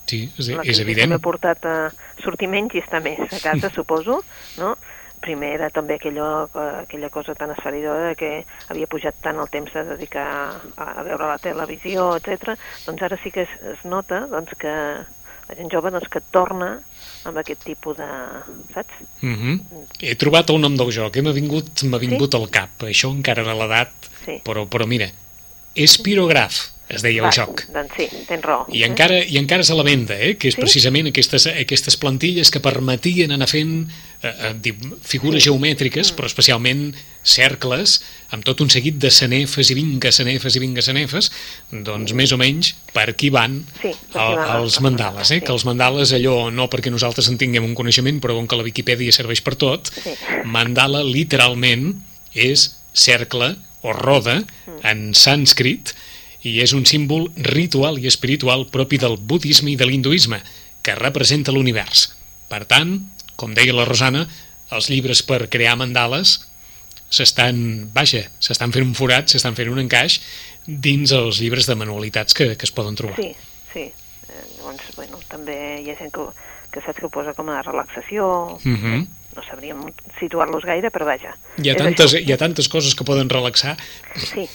Sí, 0.05 0.29
és, 0.37 0.49
la 0.53 0.61
és 0.67 0.79
evident. 0.83 1.15
ha 1.15 1.19
portat 1.23 1.63
a 1.65 1.75
sortir 2.21 2.47
menys 2.51 2.75
i 2.75 2.81
estar 2.83 2.99
més 3.01 3.19
a 3.31 3.39
casa 3.41 3.71
suposo 3.77 4.19
no? 4.59 4.75
Primer 5.22 5.53
era 5.55 5.69
també 5.74 5.95
aquella, 6.00 6.48
aquella 6.81 7.10
cosa 7.10 7.36
tan 7.36 7.51
esferidora 7.55 8.15
que 8.15 8.45
havia 8.69 8.88
pujat 8.88 9.17
tant 9.24 9.39
el 9.41 9.50
temps 9.53 9.74
de 9.74 9.84
dedicar 9.95 10.27
a, 10.75 10.88
a 11.00 11.03
veure 11.03 11.29
la 11.29 11.38
televisió, 11.41 12.12
etc. 12.19 12.55
Doncs 12.86 13.05
ara 13.07 13.19
sí 13.24 13.31
que 13.31 13.45
es, 13.48 13.55
es 13.75 13.86
nota 13.86 14.25
doncs, 14.31 14.55
que 14.60 14.74
la 15.45 15.55
gent 15.57 15.69
jove 15.72 15.91
doncs, 15.93 16.10
que 16.10 16.22
torna 16.34 16.79
amb 17.25 17.38
aquest 17.41 17.63
tipus 17.65 17.98
de... 17.98 18.07
saps? 18.74 19.01
Mhm. 19.22 19.60
He 20.01 20.15
trobat 20.22 20.50
el 20.53 20.62
nom 20.62 20.77
del 20.77 20.91
joc, 20.93 21.17
eh? 21.17 21.25
m'ha 21.25 21.34
vingut, 21.36 21.86
vingut 22.01 22.38
al 22.38 22.50
cap. 22.53 22.86
Això 22.86 23.12
encara 23.13 23.45
de 23.45 23.57
l'edat, 23.57 24.12
Sí. 24.25 24.39
però, 24.45 24.65
però 24.65 24.88
mira, 24.89 25.05
és 25.75 25.98
pirograf. 26.01 26.75
Es 26.87 27.01
deia 27.01 27.21
Va, 27.23 27.29
el 27.29 27.33
joc. 27.33 27.63
Doncs 27.73 27.93
sí, 27.97 28.05
tens 28.27 28.43
raó. 28.45 28.67
I 28.69 28.83
encara, 28.83 29.23
I 29.25 29.37
encara 29.37 29.63
a 29.67 29.75
la 29.75 29.83
venda, 29.83 30.13
eh? 30.19 30.35
que 30.37 30.47
és 30.49 30.53
Sí? 30.55 30.61
precisament 30.61 31.07
aquestes, 31.07 31.47
aquestes 31.47 31.97
plantilles 31.97 32.51
que 32.51 32.59
permetien 32.59 33.31
anar 33.31 33.47
fent 33.49 33.87
eh, 34.21 34.53
eh, 34.63 34.73
figures 35.01 35.43
Sí. 35.43 35.49
geomètriques, 35.49 36.11
Mm. 36.11 36.15
però 36.15 36.25
especialment 36.25 36.95
cercles, 37.23 38.03
amb 38.29 38.43
tot 38.45 38.61
un 38.61 38.69
seguit 38.69 38.95
de 39.01 39.09
sanefes 39.11 39.69
i 39.71 39.73
vinga 39.77 40.11
sanefes 40.11 40.55
i 40.55 40.59
vinga 40.59 40.81
sanefes, 40.81 41.31
doncs 41.71 42.13
més 42.13 42.31
o 42.31 42.37
menys 42.37 42.75
per 42.93 43.09
aquí 43.09 43.29
van 43.29 43.65
Sí, 43.81 43.91
per 44.13 44.21
el, 44.21 44.35
van 44.35 44.55
els 44.57 44.63
els 44.75 44.81
mandales. 44.81 45.31
Eh? 45.31 45.39
sí. 45.39 45.41
Que 45.45 45.51
els 45.51 45.65
mandales, 45.65 46.13
allò, 46.13 46.51
no 46.53 46.69
perquè 46.69 46.91
nosaltres 46.91 47.27
en 47.29 47.37
tinguem 47.37 47.65
un 47.65 47.75
coneixement, 47.75 48.21
però 48.21 48.35
com 48.37 48.47
que 48.47 48.55
la 48.55 48.63
Viquipèdia 48.63 49.11
serveix 49.11 49.41
per 49.41 49.55
tot, 49.55 49.89
Sí. 49.91 50.11
mandala 50.45 51.03
literalment 51.03 51.95
és 52.33 52.75
cercle 52.93 53.55
o 53.81 53.93
roda 53.93 54.43
Mm. 54.67 54.79
en 54.83 55.13
sànscrit 55.13 55.93
i 56.45 56.59
és 56.61 56.73
un 56.77 56.85
símbol 56.85 57.31
ritual 57.41 57.97
i 57.97 58.07
espiritual 58.07 58.67
propi 58.71 58.99
del 59.01 59.17
budisme 59.17 59.71
i 59.73 59.77
de 59.79 59.87
l'hinduisme, 59.89 60.39
que 60.85 60.93
representa 60.95 61.51
l'univers. 61.55 62.11
Per 62.51 62.61
tant, 62.69 62.99
com 63.35 63.55
deia 63.57 63.73
la 63.73 63.87
Rosana, 63.89 64.27
els 64.75 64.89
llibres 64.93 65.23
per 65.25 65.47
crear 65.49 65.75
mandales 65.79 66.37
s'estan, 67.09 67.89
vaja, 67.93 68.25
s'estan 68.41 68.73
fent 68.75 68.85
un 68.85 68.95
forat, 68.97 69.29
s'estan 69.31 69.55
fent 69.57 69.69
un 69.71 69.81
encaix 69.81 70.19
dins 70.65 71.11
els 71.13 71.39
llibres 71.41 71.67
de 71.69 71.75
manualitats 71.77 72.33
que, 72.37 72.51
que 72.57 72.65
es 72.67 72.73
poden 72.73 72.97
trobar. 72.97 73.17
Sí, 73.21 73.31
sí. 73.73 73.85
Eh, 74.29 74.45
llavors, 74.57 74.87
bueno, 74.97 75.19
també 75.29 75.57
hi 75.83 75.91
ha 75.93 75.97
gent 75.99 76.11
que, 76.13 76.25
que 76.73 76.81
saps 76.85 76.99
que 76.99 77.07
ho 77.09 77.13
posa 77.13 77.33
com 77.37 77.49
a 77.53 77.61
relaxació, 77.65 78.59
Mhm. 78.63 79.05
No 79.35 79.43
sabríem 79.43 79.81
situar-los 80.19 80.63
gaire, 80.63 80.89
però 80.91 81.05
vaja. 81.05 81.35
Hi, 81.61 81.69
ha 81.69 81.75
tantes, 81.75 82.13
això. 82.13 82.21
hi 82.23 82.31
ha 82.31 82.37
tantes 82.37 82.69
coses 82.69 82.95
que 82.95 83.03
poden 83.07 83.29
relaxar, 83.29 83.75
Sí, 84.15 84.47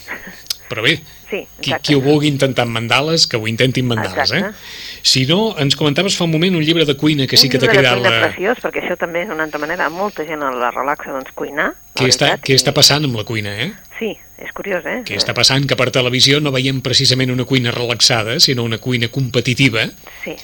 però 0.71 0.83
bé, 0.87 0.97
sí, 1.29 1.41
qui, 1.61 1.71
exacte. 1.73 1.81
qui 1.89 1.95
ho 1.97 2.01
vulgui 2.01 2.29
intentar 2.31 2.63
amb 2.65 2.73
mandales, 2.79 3.27
que 3.27 3.37
ho 3.37 3.47
intentin 3.51 3.85
amb 3.85 3.97
mandales, 3.97 4.31
eh? 4.33 4.39
Exacte. 4.39 5.01
Si 5.03 5.25
no, 5.27 5.57
ens 5.59 5.75
comentaves 5.77 6.17
fa 6.17 6.25
un 6.25 6.31
moment 6.31 6.55
un 6.57 6.63
llibre 6.63 6.85
de 6.87 6.95
cuina 6.97 7.27
que 7.27 7.37
sí 7.37 7.49
un 7.49 7.53
que 7.53 7.59
t'ha 7.59 7.67
llibre 7.67 7.83
de 7.83 7.89
cridat 7.89 8.01
cuina 8.03 8.21
la... 8.21 8.27
preciós, 8.29 8.59
perquè 8.63 8.85
això 8.85 8.97
també 9.01 9.23
és 9.25 9.31
una 9.35 9.45
altra 9.49 9.59
manera, 9.59 9.89
molta 9.91 10.25
gent 10.29 10.41
la 10.41 10.71
relaxa, 10.71 11.11
doncs, 11.13 11.33
cuinar. 11.35 11.73
la 11.75 12.01
Què 12.01 12.09
està, 12.09 12.31
què 12.41 12.55
està 12.55 12.71
i- 12.71 12.79
passant 12.79 13.05
amb 13.05 13.17
la 13.19 13.25
cuina, 13.25 13.57
eh? 13.67 13.73
Sí, 13.99 14.15
és 14.39 14.53
curiós, 14.57 14.87
eh? 14.87 15.03
Què 15.05 15.19
està 15.19 15.35
passant? 15.35 15.67
Que 15.69 15.77
per 15.77 15.91
televisió 15.91 16.39
no 16.41 16.53
veiem 16.55 16.81
precisament 16.81 17.31
una 17.35 17.45
cuina 17.45 17.71
relaxada, 17.75 18.39
sinó 18.41 18.63
una 18.65 18.79
cuina 18.79 19.09
competitiva, 19.09 19.89
Sí, 20.25 20.37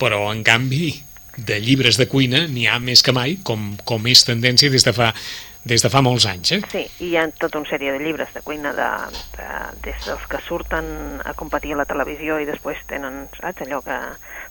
però 0.00 0.32
en 0.32 0.42
canvi 0.42 1.02
de 1.36 1.60
llibres 1.60 1.98
de 1.98 2.06
cuina 2.08 2.46
n'hi 2.46 2.66
ha 2.66 2.78
més 2.78 3.02
que 3.02 3.12
mai, 3.12 3.38
com, 3.42 3.74
com 3.84 4.06
és 4.06 4.24
tendència 4.24 4.70
des 4.70 4.84
de 4.84 4.92
fa, 4.96 5.12
des 5.64 5.82
de 5.82 5.88
fa 5.88 6.02
molts 6.04 6.26
anys, 6.28 6.52
eh? 6.52 6.60
sí, 6.70 6.84
i 7.00 7.12
hi 7.12 7.16
ha 7.16 7.24
tota 7.40 7.58
una 7.58 7.68
sèrie 7.70 7.92
de 7.92 8.02
llibres 8.02 8.32
de 8.34 8.42
cuina 8.44 8.74
de, 8.76 8.88
de, 9.36 9.46
des 9.86 10.06
dels 10.06 10.26
que 10.28 10.40
surten 10.46 10.84
a 11.24 11.32
competir 11.34 11.72
a 11.72 11.80
la 11.80 11.86
televisió 11.88 12.38
i 12.38 12.48
després 12.48 12.82
tenen, 12.90 13.24
saps, 13.40 13.64
allò 13.64 13.80
que 13.84 13.96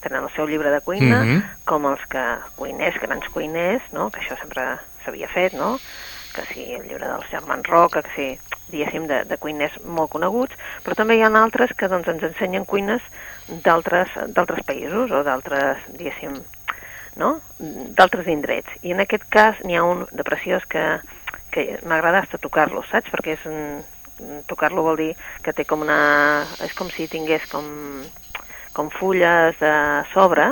tenen 0.01 0.23
el 0.23 0.33
seu 0.35 0.47
llibre 0.49 0.71
de 0.73 0.81
cuina, 0.81 1.23
Mhm. 1.23 1.43
com 1.65 1.85
els 1.85 2.01
que 2.09 2.23
cuiners, 2.55 2.99
grans 2.99 3.29
cuiners, 3.29 3.83
no?, 3.93 4.09
que 4.09 4.19
això 4.19 4.39
sempre 4.39 4.79
s'havia 5.05 5.29
fet, 5.29 5.53
no?, 5.53 5.77
que 6.33 6.41
sí, 6.51 6.63
el 6.73 6.87
llibre 6.89 7.05
dels 7.07 7.29
germans 7.29 7.67
Roca, 7.67 8.01
que 8.01 8.09
sí, 8.15 8.57
diguéssim, 8.73 9.05
de, 9.05 9.23
de 9.29 9.37
cuiners 9.37 9.75
molt 9.85 10.09
coneguts, 10.09 10.57
però 10.83 10.95
també 10.97 11.15
hi 11.15 11.21
ha 11.21 11.29
altres 11.29 11.75
que 11.77 11.87
doncs, 11.87 12.07
ens 12.09 12.23
ensenyen 12.23 12.65
cuines 12.65 13.01
d'altres 13.63 14.09
països 14.65 15.11
o 15.11 15.21
d'altres, 15.23 15.77
diguéssim, 15.93 16.41
no? 17.19 17.39
d'altres 17.59 18.27
indrets. 18.27 18.69
I 18.81 18.93
en 18.95 19.03
aquest 19.03 19.25
cas 19.29 19.59
n'hi 19.63 19.77
ha 19.77 19.83
un 19.83 20.05
de 20.11 20.23
preciós 20.23 20.65
que, 20.69 20.83
que 21.53 21.79
m'agrada 21.85 22.23
hasta 22.23 22.41
tocar-lo, 22.41 22.83
saps? 22.89 23.11
Perquè 23.13 23.37
és 23.37 23.45
un, 23.49 23.83
tocar-lo 24.47 24.83
vol 24.83 24.99
dir 24.99 25.11
que 25.43 25.53
té 25.53 25.65
com 25.65 25.81
una... 25.85 26.45
és 26.63 26.73
com 26.77 26.89
si 26.93 27.07
tingués 27.11 27.45
com, 27.51 27.65
com 28.73 28.91
fulles 28.93 29.57
de 29.61 29.73
sobre, 30.13 30.49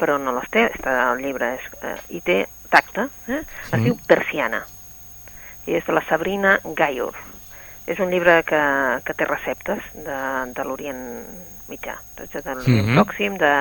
però 0.00 0.18
no 0.18 0.34
les 0.36 0.48
té, 0.50 0.66
està 0.74 1.12
el 1.12 1.24
llibre, 1.24 1.54
és, 1.58 1.70
eh, 1.84 1.96
i 2.16 2.20
té 2.24 2.42
tacte, 2.70 3.08
eh? 3.28 3.42
es 3.42 3.72
Mm. 3.74 3.84
diu 3.84 3.98
Persiana, 4.06 4.64
i 5.66 5.76
és 5.76 5.84
de 5.86 5.92
la 5.92 6.04
Sabrina 6.08 6.58
Gayur. 6.64 7.14
És 7.86 7.98
un 7.98 8.10
llibre 8.10 8.42
que, 8.46 8.60
que 9.04 9.14
té 9.14 9.26
receptes 9.26 9.82
de, 9.94 10.18
de 10.54 10.64
l'Orient 10.64 11.02
mitjà, 11.70 11.94
doncs 12.18 12.32
de 12.34 12.54
l'Orient 12.54 12.86
Mhm. 12.88 12.96
Pròxim, 12.98 13.36
de 13.38 13.52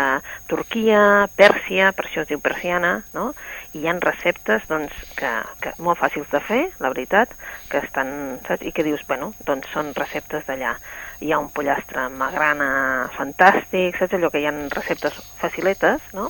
Turquia, 0.50 1.28
Pèrsia, 1.38 1.92
per 1.94 2.06
això 2.06 2.24
es 2.24 2.28
diu 2.28 2.39
persiana, 2.42 3.04
no? 3.13 3.34
I 3.74 3.84
hi 3.84 3.88
han 3.88 4.01
receptes, 4.01 4.66
doncs, 4.68 4.92
que, 5.16 5.30
que 5.62 5.74
molt 5.78 6.00
fàcils 6.01 6.30
de 6.32 6.39
fer, 6.42 6.62
la 6.80 6.89
veritat, 6.89 7.30
que 7.70 7.78
estan, 7.84 8.39
saps? 8.48 8.66
I 8.66 8.72
que 8.74 8.84
dius, 8.84 9.06
bueno, 9.08 9.34
doncs 9.46 9.70
són 9.74 9.94
receptes 9.96 10.46
d'allà. 10.50 10.75
Hi 11.22 11.32
ha 11.32 11.39
un 11.39 11.50
pollastre 11.54 12.00
amb 12.08 12.18
magrana 12.18 13.10
fantàstic, 13.16 13.98
saps 14.00 14.13
allò 14.18 14.32
que 14.32 14.39
hi 14.42 14.48
ha 14.50 14.54
receptes 14.74 15.13
faciletes, 15.39 16.01
no? 16.13 16.30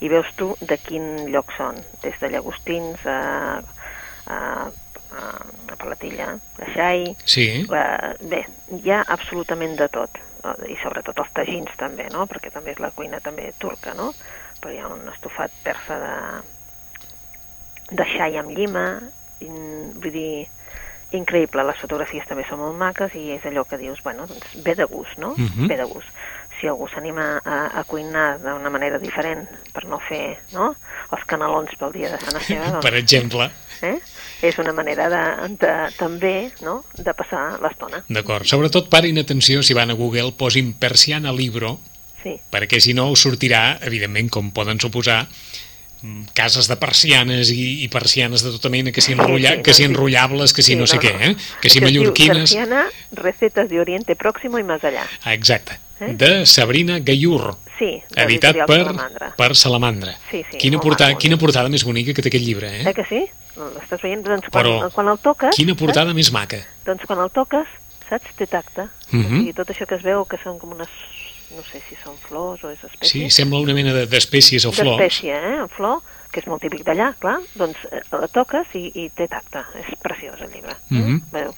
I 0.00 0.08
veus 0.08 0.26
tu 0.36 0.54
de 0.60 0.76
quin 0.78 1.26
lloc 1.32 1.52
són, 1.56 1.76
des 2.02 2.14
de 2.20 2.28
llagostins 2.30 3.04
a, 3.06 3.60
a, 4.26 4.36
a, 4.36 5.22
a 5.72 5.76
Palatilla, 5.76 6.32
a 6.62 6.70
Xai, 6.74 7.16
Sí, 7.24 7.66
Uh, 7.68 8.14
bé, 8.28 8.44
hi 8.78 8.90
ha 8.90 9.02
absolutament 9.06 9.76
de 9.76 9.88
tot, 9.88 10.10
i 10.68 10.76
sobretot 10.82 11.18
els 11.18 11.32
tagins 11.34 11.74
també, 11.80 12.08
no? 12.12 12.26
perquè 12.30 12.52
també 12.54 12.74
és 12.74 12.82
la 12.82 12.92
cuina 12.94 13.20
també 13.24 13.50
turca, 13.58 13.94
no? 13.98 14.12
però 14.60 14.74
hi 14.74 14.80
ha 14.82 14.90
un 14.92 15.06
estofat 15.12 15.54
persa 15.64 15.98
de, 16.02 16.14
de 17.90 18.06
xai 18.16 18.38
amb 18.40 18.54
llima, 18.54 18.86
i, 19.40 19.48
vull 19.48 20.14
dir, 20.14 20.46
increïble, 21.16 21.64
les 21.64 21.78
fotografies 21.80 22.26
també 22.28 22.44
són 22.48 22.60
molt 22.60 22.76
maques 22.76 23.14
i 23.16 23.30
és 23.36 23.46
allò 23.48 23.64
que 23.68 23.78
dius, 23.80 24.02
bueno, 24.04 24.26
doncs 24.28 24.58
ve 24.64 24.74
de 24.76 24.84
gust, 24.90 25.16
no? 25.22 25.34
Mhm. 25.38 25.68
Ve 25.70 25.78
de 25.80 25.86
gust. 25.88 26.10
Si 26.60 26.66
algú 26.66 26.88
s'anima 26.90 27.38
a, 27.44 27.58
a 27.78 27.84
cuinar 27.86 28.38
d'una 28.42 28.70
manera 28.70 28.98
diferent 28.98 29.44
per 29.72 29.84
no 29.86 30.00
fer, 30.08 30.38
no?, 30.52 30.72
els 31.14 31.24
canelons 31.30 31.70
pel 31.78 31.92
dia 31.94 32.10
de 32.10 32.18
Sant 32.20 32.36
Esteve, 32.40 32.66
doncs, 32.72 32.82
per 32.84 32.94
exemple. 32.98 33.50
eh? 33.82 33.98
és 34.42 34.58
una 34.62 34.72
manera 34.74 35.08
de, 35.10 35.20
de, 35.58 35.70
també 35.98 36.50
no? 36.62 36.80
de 36.94 37.14
passar 37.14 37.58
l'estona. 37.62 38.02
D'acord. 38.08 38.46
Sobretot 38.46 38.86
parin 38.90 39.18
atenció 39.18 39.62
si 39.66 39.74
van 39.74 39.90
a 39.90 39.96
Google, 39.98 40.32
posin 40.38 40.74
persiana 40.78 41.32
libro, 41.34 41.78
Sí, 42.18 42.32
perquè 42.50 42.80
si 42.82 42.94
no 42.98 43.04
us 43.14 43.22
sortirà, 43.22 43.78
evidentment, 43.86 44.26
com 44.34 44.48
poden 44.50 44.80
suposar, 44.82 45.20
mm, 46.02 46.32
cases 46.34 46.66
de 46.66 46.74
persianes 46.76 47.50
i, 47.54 47.84
i 47.84 47.88
persianes 47.88 48.42
de 48.42 48.50
tota 48.56 48.70
mena, 48.74 48.90
que 48.90 49.00
si, 49.00 49.14
enrotlla, 49.14 49.52
Sí, 49.52 49.56
sí, 49.58 49.62
que 49.62 49.74
si 49.74 49.82
no, 49.82 49.86
sí. 49.86 49.90
enrotllables, 49.92 50.52
que 50.52 50.62
si 50.66 50.74
no, 50.76 50.86
sé 50.90 50.98
què, 50.98 51.12
eh? 51.14 51.34
que 51.62 51.70
si 51.70 51.80
mallorquines... 51.80 52.50
Persiana, 52.50 52.86
recetes 53.12 53.68
de 53.70 53.78
Oriente 53.80 54.16
Próximo 54.18 54.58
i 54.58 54.66
més 54.66 54.82
allà. 54.82 55.06
Ah, 55.22 55.34
Exacte. 55.34 55.78
Eh? 56.00 56.12
De 56.14 56.46
Sabrina 56.46 57.00
Gayur, 57.00 57.56
Sí, 57.78 58.02
de 58.10 58.22
editat 58.24 58.56
per, 58.66 58.84
Salamandra. 58.84 59.34
per 59.36 59.56
Salamandra. 59.56 60.14
Sí, 60.30 60.42
sí, 60.50 60.58
quina, 60.58 60.80
portada, 60.82 61.14
quina 61.14 61.38
portada 61.38 61.70
més 61.70 61.84
bonica 61.86 62.14
que 62.14 62.22
té 62.22 62.30
aquest 62.32 62.44
llibre, 62.44 62.70
eh? 62.80 62.82
Eh 62.90 62.94
que 62.94 63.04
sí? 63.06 63.20
L'estàs 63.58 64.02
veient? 64.02 64.22
Doncs 64.26 64.48
quan, 64.50 64.64
Però 64.64 64.90
quan 64.94 65.10
el 65.10 65.18
toques... 65.22 65.54
Quina 65.56 65.74
portada 65.78 66.14
més 66.14 66.30
maca. 66.34 66.58
Saps? 66.58 66.84
Doncs 66.86 67.06
quan 67.06 67.22
el 67.22 67.30
toques, 67.34 67.70
saps? 68.08 68.34
Té 68.38 68.46
tacte. 68.50 68.88
Mhm. 69.10 69.24
O 69.24 69.38
sigui, 69.38 69.54
tot 69.54 69.70
això 69.74 69.86
que 69.86 69.98
es 69.98 70.02
veu 70.06 70.24
que 70.26 70.38
són 70.42 70.58
com 70.58 70.74
unes... 70.74 70.90
No 71.48 71.62
sé 71.64 71.80
si 71.88 71.96
són 72.02 72.12
flors 72.20 72.60
o 72.62 72.68
és 72.68 72.82
espècie. 72.84 73.08
Sí, 73.08 73.30
sembla 73.32 73.62
una 73.64 73.72
mena 73.72 73.94
de- 73.94 74.04
d'espècies 74.06 74.66
o 74.68 74.72
flors. 74.72 74.98
D'espècie, 74.98 75.32
eh? 75.32 75.54
En 75.62 75.70
flor, 75.72 76.02
que 76.30 76.42
és 76.42 76.46
molt 76.50 76.60
típic 76.60 76.82
d'allà, 76.84 77.14
clar. 77.22 77.38
Doncs 77.56 77.86
eh, 77.88 78.02
la 78.12 78.28
toques 78.28 78.74
i, 78.76 78.84
i 79.00 79.06
té 79.16 79.24
tacte. 79.32 79.62
És 79.80 79.94
preciós, 80.02 80.36
el 80.44 80.52
llibre. 80.52 80.76
Mhm. 80.90 81.22
Veu, 81.32 81.54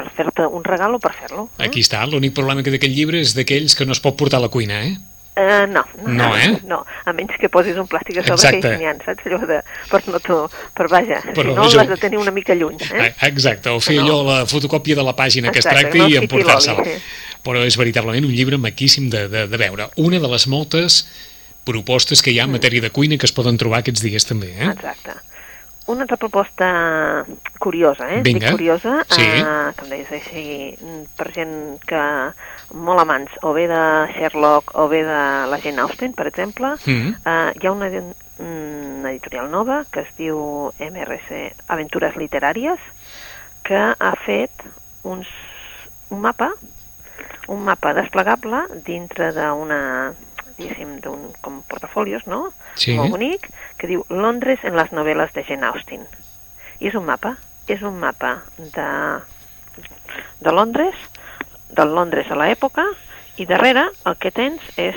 per 0.00 0.08
fer-te 0.16 0.48
un 0.48 0.64
regal 0.64 0.96
o 0.96 0.98
per 1.02 1.12
fer-lo. 1.20 1.46
Eh? 1.58 1.68
Aquí 1.68 1.84
està, 1.84 2.00
l'únic 2.08 2.32
problema 2.34 2.64
que 2.64 2.72
té 2.72 2.80
aquest 2.80 2.96
llibre 2.96 3.20
és 3.20 3.36
d'aquells 3.36 3.76
que 3.76 3.84
no 3.86 3.92
es 3.92 4.00
pot 4.00 4.16
portar 4.16 4.40
a 4.40 4.46
la 4.48 4.52
cuina, 4.52 4.80
eh? 4.88 4.96
Uh, 5.40 5.62
no, 5.70 5.84
No, 6.10 6.26
eh? 6.36 6.48
No, 6.68 6.80
a 7.06 7.12
menys 7.16 7.36
que 7.40 7.48
posis 7.48 7.76
un 7.78 7.86
plàstic 7.88 8.18
a 8.18 8.24
sobre 8.26 8.34
Exacte. 8.34 8.60
que 8.66 8.78
n'hi 8.80 8.88
ha, 8.90 8.94
saps? 9.04 9.22
Allò 9.30 9.38
de, 9.46 9.60
per, 9.88 10.00
no 10.10 10.18
to, 10.20 10.40
per 10.76 10.88
vaja, 10.90 11.20
Però 11.36 11.54
si 11.54 11.56
no 11.56 11.68
jo- 11.70 11.78
l'has 11.78 11.88
de 11.88 11.96
tenir 12.02 12.18
una 12.18 12.32
mica 12.34 12.52
lluny, 12.58 12.76
eh? 12.90 13.12
Ah, 13.14 13.28
Exacte, 13.30 13.70
o 13.70 13.78
fer 13.80 13.96
No. 14.00 14.02
allò, 14.02 14.18
la 14.26 14.40
fotocòpia 14.50 14.96
de 14.98 15.04
la 15.06 15.14
pàgina 15.16 15.52
que 15.54 15.60
es 15.62 15.64
Exacte, 15.66 15.86
tracti 15.86 15.98
no 16.02 16.08
i 16.08 16.12
fiqui 16.18 16.24
emportar-se'l. 16.24 16.76
l'oli, 16.82 16.96
sí. 16.98 17.38
Però 17.46 17.62
és 17.64 17.76
veritablement 17.78 18.26
un 18.26 18.34
llibre 18.34 18.58
maquíssim 18.58 19.08
de, 19.08 19.28
de, 19.32 19.46
de 19.48 19.56
veure. 19.56 19.88
Una 19.96 20.18
de 20.20 20.28
les 20.28 20.46
moltes 20.50 21.06
propostes 21.64 22.20
que 22.22 22.32
hi 22.34 22.40
ha 22.40 22.44
en 22.44 22.52
matèria 22.58 22.82
de 22.82 22.90
cuina 22.90 23.16
que 23.16 23.26
es 23.30 23.32
poden 23.32 23.56
trobar 23.56 23.80
aquests 23.80 24.02
dies 24.02 24.26
també, 24.26 24.50
eh? 24.58 24.72
Exacte. 24.74 25.14
Una 25.90 26.02
altra 26.02 26.16
proposta 26.16 27.24
curiosa, 27.58 28.06
eh? 28.14 28.20
Vinga. 28.22 28.38
Dic 28.46 28.50
curiosa, 28.52 29.04
Sí. 29.08 29.22
eh, 29.22 29.72
que 29.76 29.84
em 29.84 29.90
deies 29.90 30.12
així, 30.12 30.44
mm, 30.80 31.02
per 31.18 31.32
gent 31.34 31.54
que 31.84 32.02
molt 32.78 33.00
amants, 33.02 33.32
o 33.42 33.52
bé 33.52 33.66
de 33.66 33.80
Sherlock 34.14 34.70
o 34.78 34.86
bé 34.88 35.02
de 35.02 35.20
la 35.50 35.58
Jane 35.60 35.80
Austen, 35.82 36.12
per 36.14 36.28
exemple, 36.28 36.76
Mm. 36.86 37.14
eh, 37.26 37.52
hi 37.60 37.66
ha 37.66 37.72
una, 37.72 37.88
edi- 37.88 38.14
una 38.38 39.10
editorial 39.10 39.50
nova 39.50 39.84
que 39.90 40.00
es 40.06 40.14
diu 40.16 40.72
MRC 40.78 41.52
Aventures 41.68 42.14
Literàries, 42.16 42.78
que 43.64 43.76
ha 43.76 44.14
fet 44.24 44.50
uns, 45.02 45.26
un 46.10 46.20
mapa, 46.20 46.52
un 47.48 47.64
mapa 47.64 47.92
desplegable 47.94 48.62
dintre 48.86 49.32
d'una 49.32 50.14
diguéssim, 50.60 50.98
d'un 51.04 51.30
com 51.42 51.60
portafolios, 51.68 52.26
no? 52.30 52.50
Sí. 52.76 52.94
Molt 52.98 53.16
bonic, 53.16 53.48
que 53.80 53.90
diu 53.90 54.04
Londres 54.12 54.62
en 54.64 54.76
les 54.78 54.92
novel·les 54.94 55.32
de 55.36 55.44
Jane 55.48 55.66
Austen. 55.72 56.06
I 56.80 56.90
és 56.90 56.96
un 56.96 57.06
mapa, 57.08 57.36
és 57.68 57.82
un 57.86 57.96
mapa 58.00 58.36
de, 58.58 58.90
de 60.40 60.52
Londres, 60.52 60.96
del 61.70 61.94
Londres 61.96 62.30
a 62.30 62.38
l'època, 62.38 62.86
I 63.40 63.46
darrere 63.48 63.86
el 64.04 64.16
que 64.20 64.28
tens 64.36 64.60
és 64.76 64.96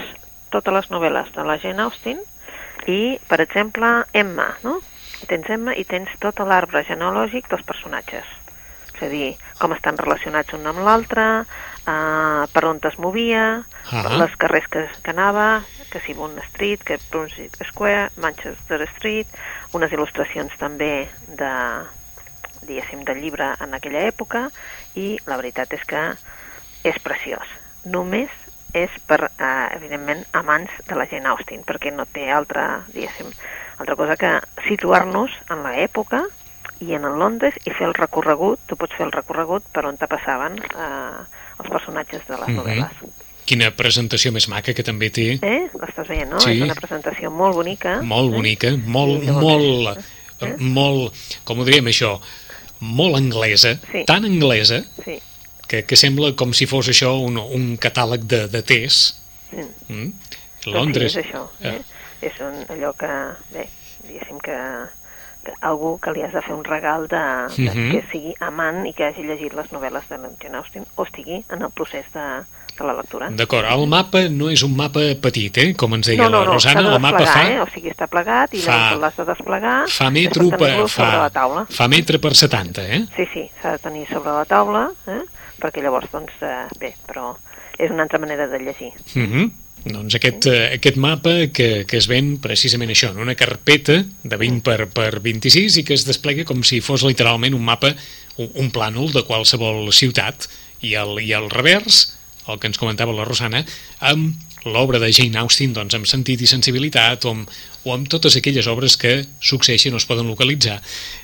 totes 0.51 0.73
les 0.75 0.89
novel·les 0.91 1.29
de 1.31 1.43
la 1.47 1.55
Jane 1.61 1.79
Austen 1.85 2.17
i, 2.91 3.15
per 3.29 3.39
exemple, 3.39 3.91
Emma, 4.11 4.49
no? 4.65 4.79
Tens 5.29 5.47
Emma 5.55 5.75
i 5.79 5.85
tens 5.87 6.11
tot 6.19 6.41
l'arbre 6.43 6.83
genealògic 6.83 7.47
dels 7.47 7.63
personatges. 7.63 8.27
És 8.91 9.05
a 9.05 9.09
dir, 9.13 9.29
com 9.61 9.71
estan 9.71 9.97
relacionats 10.01 10.57
un 10.57 10.67
amb 10.67 10.83
l'altre, 10.83 11.45
eh, 11.87 12.45
per 12.53 12.65
on 12.65 12.79
es 12.83 12.97
movia, 12.99 13.63
Ah. 13.91 14.15
les 14.17 14.35
carrers 14.37 14.67
que, 14.71 14.87
que 15.03 15.11
anava, 15.11 15.63
que 15.91 15.99
si 16.01 16.13
Bond 16.13 16.39
Street, 16.49 16.81
que 16.83 16.97
Brunswick 17.11 17.57
Square, 17.67 18.11
Manchester 18.17 18.81
Street, 18.95 19.27
unes 19.73 19.91
il·lustracions 19.91 20.55
també 20.57 21.09
de, 21.27 21.51
diguéssim, 22.63 23.03
del 23.03 23.19
llibre 23.21 23.51
en 23.59 23.73
aquella 23.75 24.05
època, 24.07 24.47
i 24.95 25.17
la 25.27 25.37
veritat 25.37 25.73
és 25.73 25.83
que 25.85 26.03
és 26.83 26.99
preciós. 27.03 27.45
Només 27.85 28.29
és 28.73 28.89
per, 29.05 29.29
eh, 29.37 29.67
evidentment, 29.75 30.23
amants 30.33 30.71
de 30.87 30.95
la 30.95 31.05
Jane 31.05 31.27
Austen, 31.29 31.63
perquè 31.63 31.91
no 31.93 32.05
té 32.05 32.31
altra, 32.31 32.83
diguéssim, 32.93 33.29
altra 33.77 33.95
cosa 33.95 34.15
que 34.17 34.31
situar-nos 34.67 35.31
en 35.49 35.61
l'època 35.67 36.23
i 36.83 36.93
en 36.97 37.05
el 37.07 37.17
Londres 37.19 37.55
i 37.65 37.71
fer 37.71 37.87
el 37.87 37.93
recorregut, 37.97 38.59
tu 38.67 38.75
pots 38.79 38.95
fer 38.97 39.05
el 39.07 39.11
recorregut 39.15 39.63
per 39.73 39.85
on 39.89 39.97
te 39.97 40.07
passaven 40.11 40.57
eh, 40.59 41.23
els 41.59 41.69
personatges 41.69 42.25
de 42.27 42.37
les 42.37 42.47
Mhm. 42.49 42.57
novel·les. 42.59 43.11
Quina 43.45 43.71
presentació 43.75 44.31
més 44.31 44.47
maca 44.47 44.73
que 44.73 44.83
també 44.83 45.09
té. 45.11 45.33
Eh? 45.41 45.69
L'estàs 45.75 46.07
veient, 46.07 46.29
no? 46.31 46.39
Sí. 46.39 46.51
És 46.55 46.61
una 46.63 46.75
presentació 46.75 47.29
molt 47.31 47.55
bonica. 47.55 47.97
Molt 48.01 48.31
eh? 48.31 48.35
bonica, 48.37 48.71
molt, 48.85 49.23
I 49.23 49.27
llavors- 49.27 49.43
molt, 49.43 49.99
Eh? 50.43 50.55
molt, 50.59 51.13
com 51.43 51.59
ho 51.59 51.65
diríem 51.65 51.85
això, 51.91 52.19
molt 52.79 53.15
anglesa, 53.15 53.77
Sí. 53.91 54.03
tan 54.05 54.25
anglesa 54.25 54.83
Sí, 55.05 55.19
que, 55.67 55.83
que 55.85 55.95
sembla 55.95 56.33
com 56.35 56.53
si 56.53 56.65
fos 56.65 56.87
això 56.89 57.13
un, 57.21 57.37
un 57.37 57.77
catàleg 57.77 58.21
de, 58.27 58.47
de 58.47 58.61
tés. 58.63 59.19
sí. 59.51 59.57
Mm? 59.89 60.11
Doncs 60.63 60.75
Londres. 60.75 61.11
Sí, 61.13 61.19
és 61.19 61.25
això. 61.27 61.49
Eh? 61.61 61.81
És 62.21 62.39
un, 62.39 62.53
allò 62.71 62.93
que, 62.95 63.07
bé, 63.51 63.67
diguéssim 64.07 64.39
que 64.39 64.55
algú 65.61 65.99
que 65.99 66.11
li 66.13 66.21
has 66.23 66.33
de 66.33 66.41
fer 66.41 66.53
un 66.55 66.63
regal 66.63 67.07
de, 67.07 67.21
de 67.57 67.69
Mhm. 67.73 67.91
que 67.91 68.03
sigui 68.11 68.33
amant 68.39 68.85
i 68.87 68.93
que 68.93 69.05
hagi 69.05 69.23
llegit 69.23 69.53
les 69.53 69.71
novel·les 69.71 70.07
de 70.09 70.17
la 70.17 70.29
Jane 70.41 70.57
Austen 70.57 70.85
o 70.95 71.03
estigui 71.03 71.43
en 71.49 71.61
el 71.61 71.71
procés 71.71 72.05
de, 72.13 72.43
de 72.77 72.83
la 72.87 72.93
lectura. 72.93 73.29
D'acord, 73.29 73.65
el 73.69 73.87
mapa 73.87 74.23
no 74.29 74.49
és 74.49 74.63
un 74.63 74.75
mapa 74.75 74.99
petit, 75.21 75.57
eh? 75.57 75.73
com 75.75 75.93
ens 75.93 76.07
deia 76.07 76.23
no, 76.23 76.29
no, 76.29 76.39
la 76.39 76.45
no, 76.45 76.53
Rosana, 76.53 76.73
s'ha 76.81 76.87
de 76.89 76.95
el 76.95 77.01
mapa 77.01 77.25
fa, 77.25 77.43
eh? 77.51 77.59
O 77.61 77.67
sigui, 77.73 77.89
està 77.91 78.07
plegat 78.07 78.53
i 78.53 78.61
fa- 78.61 78.95
l'has 78.95 79.15
de 79.17 79.25
desplegar. 79.25 79.87
fa 79.89 80.09
metro 80.09 80.49
per 80.49 80.87
fa, 80.89 81.09
la 81.23 81.29
taula. 81.29 81.65
fa 81.69 81.87
metre 81.87 82.19
per 82.19 82.33
70, 82.35 82.81
eh? 82.87 83.05
Sí, 83.15 83.25
sí, 83.33 83.49
s'ha 83.61 83.71
de 83.73 83.79
tenir 83.79 84.07
sobre 84.07 84.31
la 84.31 84.45
taula, 84.45 84.89
eh? 85.07 85.21
perquè 85.59 85.81
llavors, 85.83 86.09
doncs, 86.11 86.31
eh, 86.41 86.67
bé, 86.79 86.95
però 87.07 87.35
és 87.77 87.89
una 87.91 88.03
altra 88.03 88.19
manera 88.19 88.47
de 88.47 88.59
llegir. 88.59 88.91
Mm 89.15 89.51
Doncs 89.83 90.15
aquest, 90.15 90.45
eh, 90.47 90.69
aquest 90.77 90.95
mapa 90.95 91.33
que, 91.51 91.83
que 91.83 91.99
es 91.99 92.07
ven 92.07 92.37
precisament 92.43 92.93
això, 92.93 93.11
en 93.11 93.19
una 93.19 93.35
carpeta 93.35 93.97
de 94.23 94.39
20 94.39 94.63
per, 94.63 94.87
per 94.95 95.19
26 95.19 95.81
i 95.81 95.83
que 95.83 95.97
es 95.97 96.07
desplega 96.07 96.45
com 96.47 96.63
si 96.63 96.79
fos 96.79 97.03
literalment 97.03 97.57
un 97.57 97.65
mapa, 97.67 97.91
un, 98.37 98.49
un 98.63 98.71
plànol 98.71 99.11
de 99.11 99.25
qualsevol 99.27 99.91
ciutat. 99.91 100.47
I 100.83 100.95
al, 100.99 101.15
i 101.23 101.31
al 101.35 101.49
revers, 101.51 102.05
el 102.47 102.59
que 102.59 102.67
ens 102.67 102.79
comentava 102.79 103.15
la 103.15 103.27
Rosana, 103.27 103.63
amb 104.03 104.39
l'obra 104.65 104.99
de 104.99 105.11
Jane 105.11 105.39
Austen 105.41 105.73
doncs, 105.75 105.95
amb 105.95 106.07
sentit 106.07 106.41
i 106.43 106.47
sensibilitat 106.47 107.25
o 107.27 107.33
amb, 107.35 107.51
o 107.83 107.93
amb 107.95 108.07
totes 108.11 108.37
aquelles 108.39 108.67
obres 108.71 108.95
que 108.99 109.17
succeeixen 109.43 109.95
o 109.95 109.99
es 109.99 110.07
poden 110.07 110.29
localitzar 110.31 110.77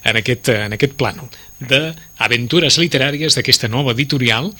en 0.04 0.20
aquest, 0.20 0.52
en 0.52 0.76
aquest 0.76 0.98
plànol. 1.00 1.30
D'aventures 1.60 2.80
literàries 2.80 3.36
d'aquesta 3.36 3.72
nova 3.72 3.96
editorial, 3.96 4.52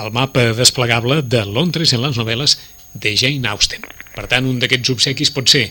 el 0.00 0.12
mapa 0.12 0.50
desplegable 0.56 1.20
de 1.22 1.44
Londres 1.44 1.92
en 1.92 2.04
les 2.04 2.16
novel·les 2.20 2.56
de 2.94 3.14
Jane 3.18 3.48
Austen. 3.50 3.82
Per 4.14 4.26
tant, 4.30 4.46
un 4.46 4.58
d'aquests 4.62 4.90
obsequis 4.94 5.30
pot 5.34 5.48
ser 5.50 5.66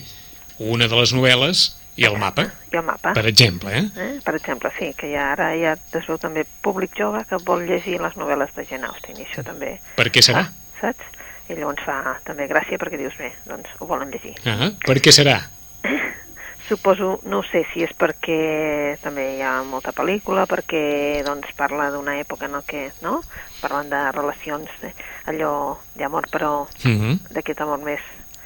una 0.58 0.86
de 0.88 0.96
les 1.00 1.12
novel·les 1.16 1.64
i 1.96 2.04
el 2.08 2.16
mapa, 2.18 2.44
I 2.72 2.76
el 2.76 2.82
mapa. 2.84 3.12
per 3.14 3.24
exemple. 3.30 3.70
Eh? 3.78 3.84
Eh? 3.96 4.10
Per 4.24 4.34
exemple, 4.36 4.70
sí, 4.78 4.92
que 4.98 5.10
ja 5.12 5.30
ara 5.32 5.52
ja 5.56 5.74
es 5.78 6.06
veu 6.08 6.18
també 6.18 6.44
públic 6.62 6.96
jove 6.98 7.24
que 7.30 7.38
vol 7.46 7.64
llegir 7.68 8.00
les 8.02 8.16
novel·les 8.18 8.50
de 8.56 8.64
Jane 8.68 8.86
Austen, 8.90 9.16
i 9.20 9.24
això 9.28 9.44
també 9.46 9.76
Per 9.96 10.08
què 10.10 10.22
serà? 10.22 10.44
fa, 10.48 10.90
saps? 10.92 11.10
I 11.48 11.54
llavors 11.58 11.82
fa 11.84 12.16
també 12.24 12.46
gràcia 12.48 12.78
perquè 12.80 12.96
dius, 12.98 13.14
bé, 13.20 13.30
doncs 13.46 13.68
ho 13.78 13.86
volen 13.86 14.10
llegir. 14.10 14.34
Ah, 14.48 14.70
per 14.86 14.96
què 15.00 15.12
serà? 15.12 15.38
Suposo, 16.68 17.20
no 17.28 17.42
sé 17.44 17.66
si 17.72 17.82
és 17.84 17.90
perquè 17.92 18.96
també 19.02 19.36
hi 19.36 19.42
ha 19.44 19.58
molta 19.68 19.92
pel·lícula, 19.92 20.46
perquè 20.48 21.22
doncs 21.26 21.50
parla 21.58 21.90
d'una 21.92 22.14
època 22.22 22.46
en 22.48 22.56
què, 22.64 22.86
no? 23.04 23.18
Parlen 23.60 23.90
de 23.90 24.00
relacions, 24.16 24.70
eh, 24.82 24.94
allò 25.28 25.76
d'amor, 25.94 26.30
però 26.32 26.66
Uh 26.84 26.90
-huh. 26.90 27.18
d'aquest 27.30 27.60
amor 27.60 27.78
més, 27.84 28.00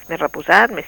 més 0.08 0.18
reposat, 0.18 0.70
més... 0.70 0.86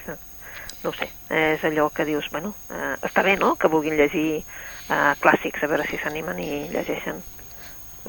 No 0.83 0.89
ho 0.89 0.93
sé, 0.93 1.07
és 1.29 1.63
allò 1.63 1.89
que 1.93 2.03
dius, 2.05 2.25
bueno, 2.31 2.55
eh, 2.71 2.95
està 3.05 3.23
bé, 3.23 3.37
no?, 3.37 3.55
que 3.55 3.67
vulguin 3.67 3.95
llegir 3.95 4.43
eh, 4.89 5.13
clàssics, 5.21 5.63
a 5.63 5.67
veure 5.67 5.85
si 5.87 5.97
s'animen 5.97 6.39
i 6.39 6.67
llegeixen. 6.69 7.21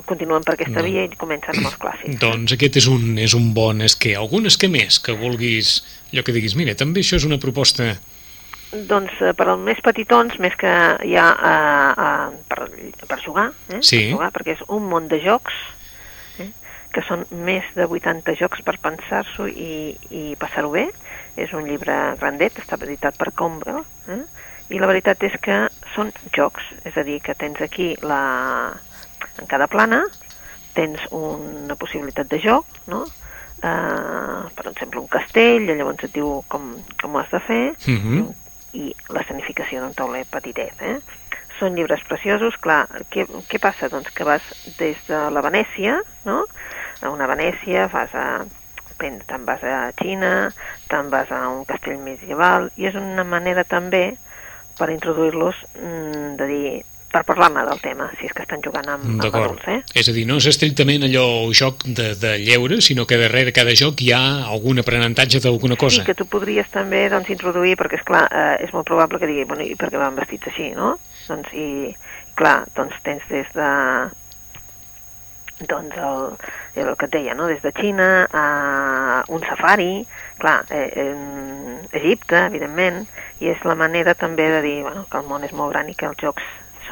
Continuen 0.07 0.43
per 0.43 0.55
aquesta 0.55 0.81
No. 0.81 0.85
via 0.85 1.05
i 1.05 1.09
comencen 1.17 1.55
amb 1.55 1.67
els 1.67 1.77
clàssics. 1.79 2.19
Doncs 2.19 2.53
aquest 2.53 2.77
és 2.77 2.87
un, 2.87 3.19
és 3.19 3.35
un 3.35 3.53
bon 3.53 3.83
esquer. 3.83 4.17
Algun 4.17 4.47
esquer 4.47 4.71
més 4.71 4.99
que 4.99 5.13
vulguis, 5.13 5.85
allò 6.13 6.23
que 6.25 6.33
diguis, 6.33 6.55
mira, 6.57 6.75
també 6.75 7.01
això 7.01 7.17
és 7.17 7.25
una 7.25 7.39
proposta... 7.39 7.99
Doncs 8.73 9.21
eh, 9.21 9.35
per 9.37 9.47
als 9.53 9.61
més 9.61 9.81
petitons, 9.85 10.39
més 10.41 10.55
que 10.57 10.73
hi 11.05 11.17
ha 11.21 11.29
eh, 11.37 12.05
eh, 12.05 12.43
per, 12.49 12.69
per 13.09 13.19
jugar, 13.21 13.51
eh? 13.69 13.83
Sí. 13.85 13.99
per 13.99 14.15
jugar, 14.17 14.31
perquè 14.33 14.57
és 14.57 14.63
un 14.73 14.87
món 14.89 15.09
de 15.13 15.21
jocs, 15.21 15.59
eh? 16.41 16.49
que 16.93 17.05
són 17.05 17.27
més 17.45 17.69
de 17.77 17.85
80 17.85 18.37
jocs 18.41 18.65
per 18.65 18.79
pensar-s'ho 18.81 19.49
i, 19.49 19.97
i 20.09 20.25
passar-ho 20.41 20.73
bé. 20.73 20.89
És 21.37 21.53
un 21.57 21.69
llibre 21.69 21.95
grandet, 22.21 22.59
està 22.61 22.77
editat 22.81 23.17
per 23.21 23.33
Combra, 23.37 23.79
eh? 24.09 24.23
i 24.73 24.81
la 24.81 24.89
veritat 24.89 25.21
és 25.29 25.37
que 25.45 25.67
són 25.95 26.13
jocs, 26.33 26.65
és 26.89 26.97
a 26.97 27.05
dir, 27.05 27.21
que 27.25 27.37
tens 27.37 27.61
aquí 27.61 27.93
la... 28.01 28.73
en 29.41 29.49
cada 29.49 29.69
plana 29.69 30.03
tens 30.73 31.01
una 31.13 31.77
possibilitat 31.77 32.31
de 32.33 32.41
joc, 32.41 32.65
no? 32.89 33.05
Uh, 33.63 34.49
per 34.57 34.71
exemple, 34.73 34.99
un 34.99 35.11
castell, 35.13 35.69
i 35.69 35.75
llavors 35.77 36.09
et 36.09 36.15
diu 36.17 36.41
com, 36.51 36.73
com 36.99 37.15
ho 37.15 37.21
has 37.21 37.31
de 37.31 37.41
fer, 37.47 37.65
Uh 37.87 38.01
-huh. 38.01 38.23
I 38.73 38.93
l'escenificació 39.13 39.83
d'un 39.83 39.95
tauler 39.97 40.25
petitet. 40.31 40.81
Eh? 40.81 40.97
Són 41.59 41.77
llibres 41.77 42.03
preciosos, 42.09 42.57
clar, 42.63 42.87
què, 43.13 43.27
què 43.49 43.61
passa? 43.63 43.91
Doncs 43.93 44.11
que 44.17 44.27
vas 44.27 44.49
des 44.79 44.99
de 45.09 45.21
la 45.35 45.45
Venècia, 45.45 46.01
no? 46.27 46.43
A 47.03 47.11
una 47.13 47.29
Venècia, 47.31 47.89
vas 47.93 48.15
a, 48.15 48.27
te'n 48.99 49.47
vas 49.47 49.63
a 49.67 49.91
Xina, 49.99 50.33
te'n 50.91 51.11
vas 51.13 51.31
a 51.35 51.45
un 51.51 51.65
castell 51.69 52.01
medieval, 52.03 52.71
i 52.79 52.89
és 52.91 52.99
una 52.99 53.25
manera 53.27 53.65
també 53.69 54.13
per 54.79 54.89
introduir-los 54.91 55.59
mm, 55.77 56.35
de 56.41 56.49
dir, 56.49 56.71
per 57.13 57.23
parlar-ne 57.29 57.65
del 57.69 57.81
tema, 57.83 58.09
si 58.19 58.27
és 58.29 58.33
que 58.35 58.45
estan 58.47 58.63
jugant 58.65 58.89
amb, 58.89 59.05
amb 59.13 59.27
adults, 59.29 59.67
eh? 59.69 59.81
És 60.01 60.09
a 60.09 60.15
dir, 60.17 60.25
no 60.29 60.39
és 60.41 60.49
estrictament 60.49 61.05
allò 61.07 61.27
joc 61.57 61.85
de, 61.85 62.13
de 62.19 62.33
lleure, 62.41 62.81
sinó 62.85 63.05
que 63.09 63.21
darrere 63.21 63.53
cada 63.55 63.77
joc 63.79 64.01
hi 64.01 64.13
ha 64.17 64.23
algun 64.49 64.81
aprenentatge 64.83 65.43
d'alguna 65.45 65.77
cosa. 65.81 66.01
Sí, 66.01 66.09
que 66.09 66.17
tu 66.19 66.27
podries 66.31 66.73
també 66.73 67.05
doncs, 67.13 67.29
introduir, 67.35 67.77
perquè 67.81 68.01
és 68.01 68.09
clar, 68.09 68.25
eh, 68.33 68.57
és 68.65 68.73
molt 68.73 68.89
probable 68.89 69.21
que 69.21 69.29
digui, 69.31 69.45
bueno, 69.49 69.67
i 69.67 69.77
per 69.77 69.93
què 69.93 70.01
van 70.01 70.17
vestits 70.19 70.49
així, 70.51 70.73
no? 70.79 70.97
Doncs, 71.29 71.53
i 71.53 71.93
clar, 72.39 72.63
doncs 72.75 72.97
tens 73.05 73.29
des 73.31 73.53
de 73.55 73.69
doncs 75.69 75.95
el, 75.95 76.25
el 76.83 76.97
que 76.99 77.07
et 77.07 77.13
deia, 77.13 77.37
no? 77.39 77.47
des 77.47 77.61
de 77.63 77.71
Xina 77.77 78.27
a 78.35 78.47
un 79.31 79.45
safari, 79.47 80.03
clar, 80.43 80.65
eh, 80.75 80.89
eh, 81.05 81.77
Egipte, 82.01 82.49
evidentment, 82.49 83.05
i 83.39 83.53
és 83.53 83.63
la 83.69 83.77
manera 83.79 84.17
també 84.19 84.49
de 84.51 84.63
dir 84.65 84.81
bueno, 84.83 85.05
que 85.11 85.21
el 85.21 85.29
món 85.29 85.47
és 85.47 85.55
molt 85.55 85.75
gran 85.75 85.91
i 85.91 85.95
que 85.95 86.09
els 86.09 86.19
jocs 86.19 86.43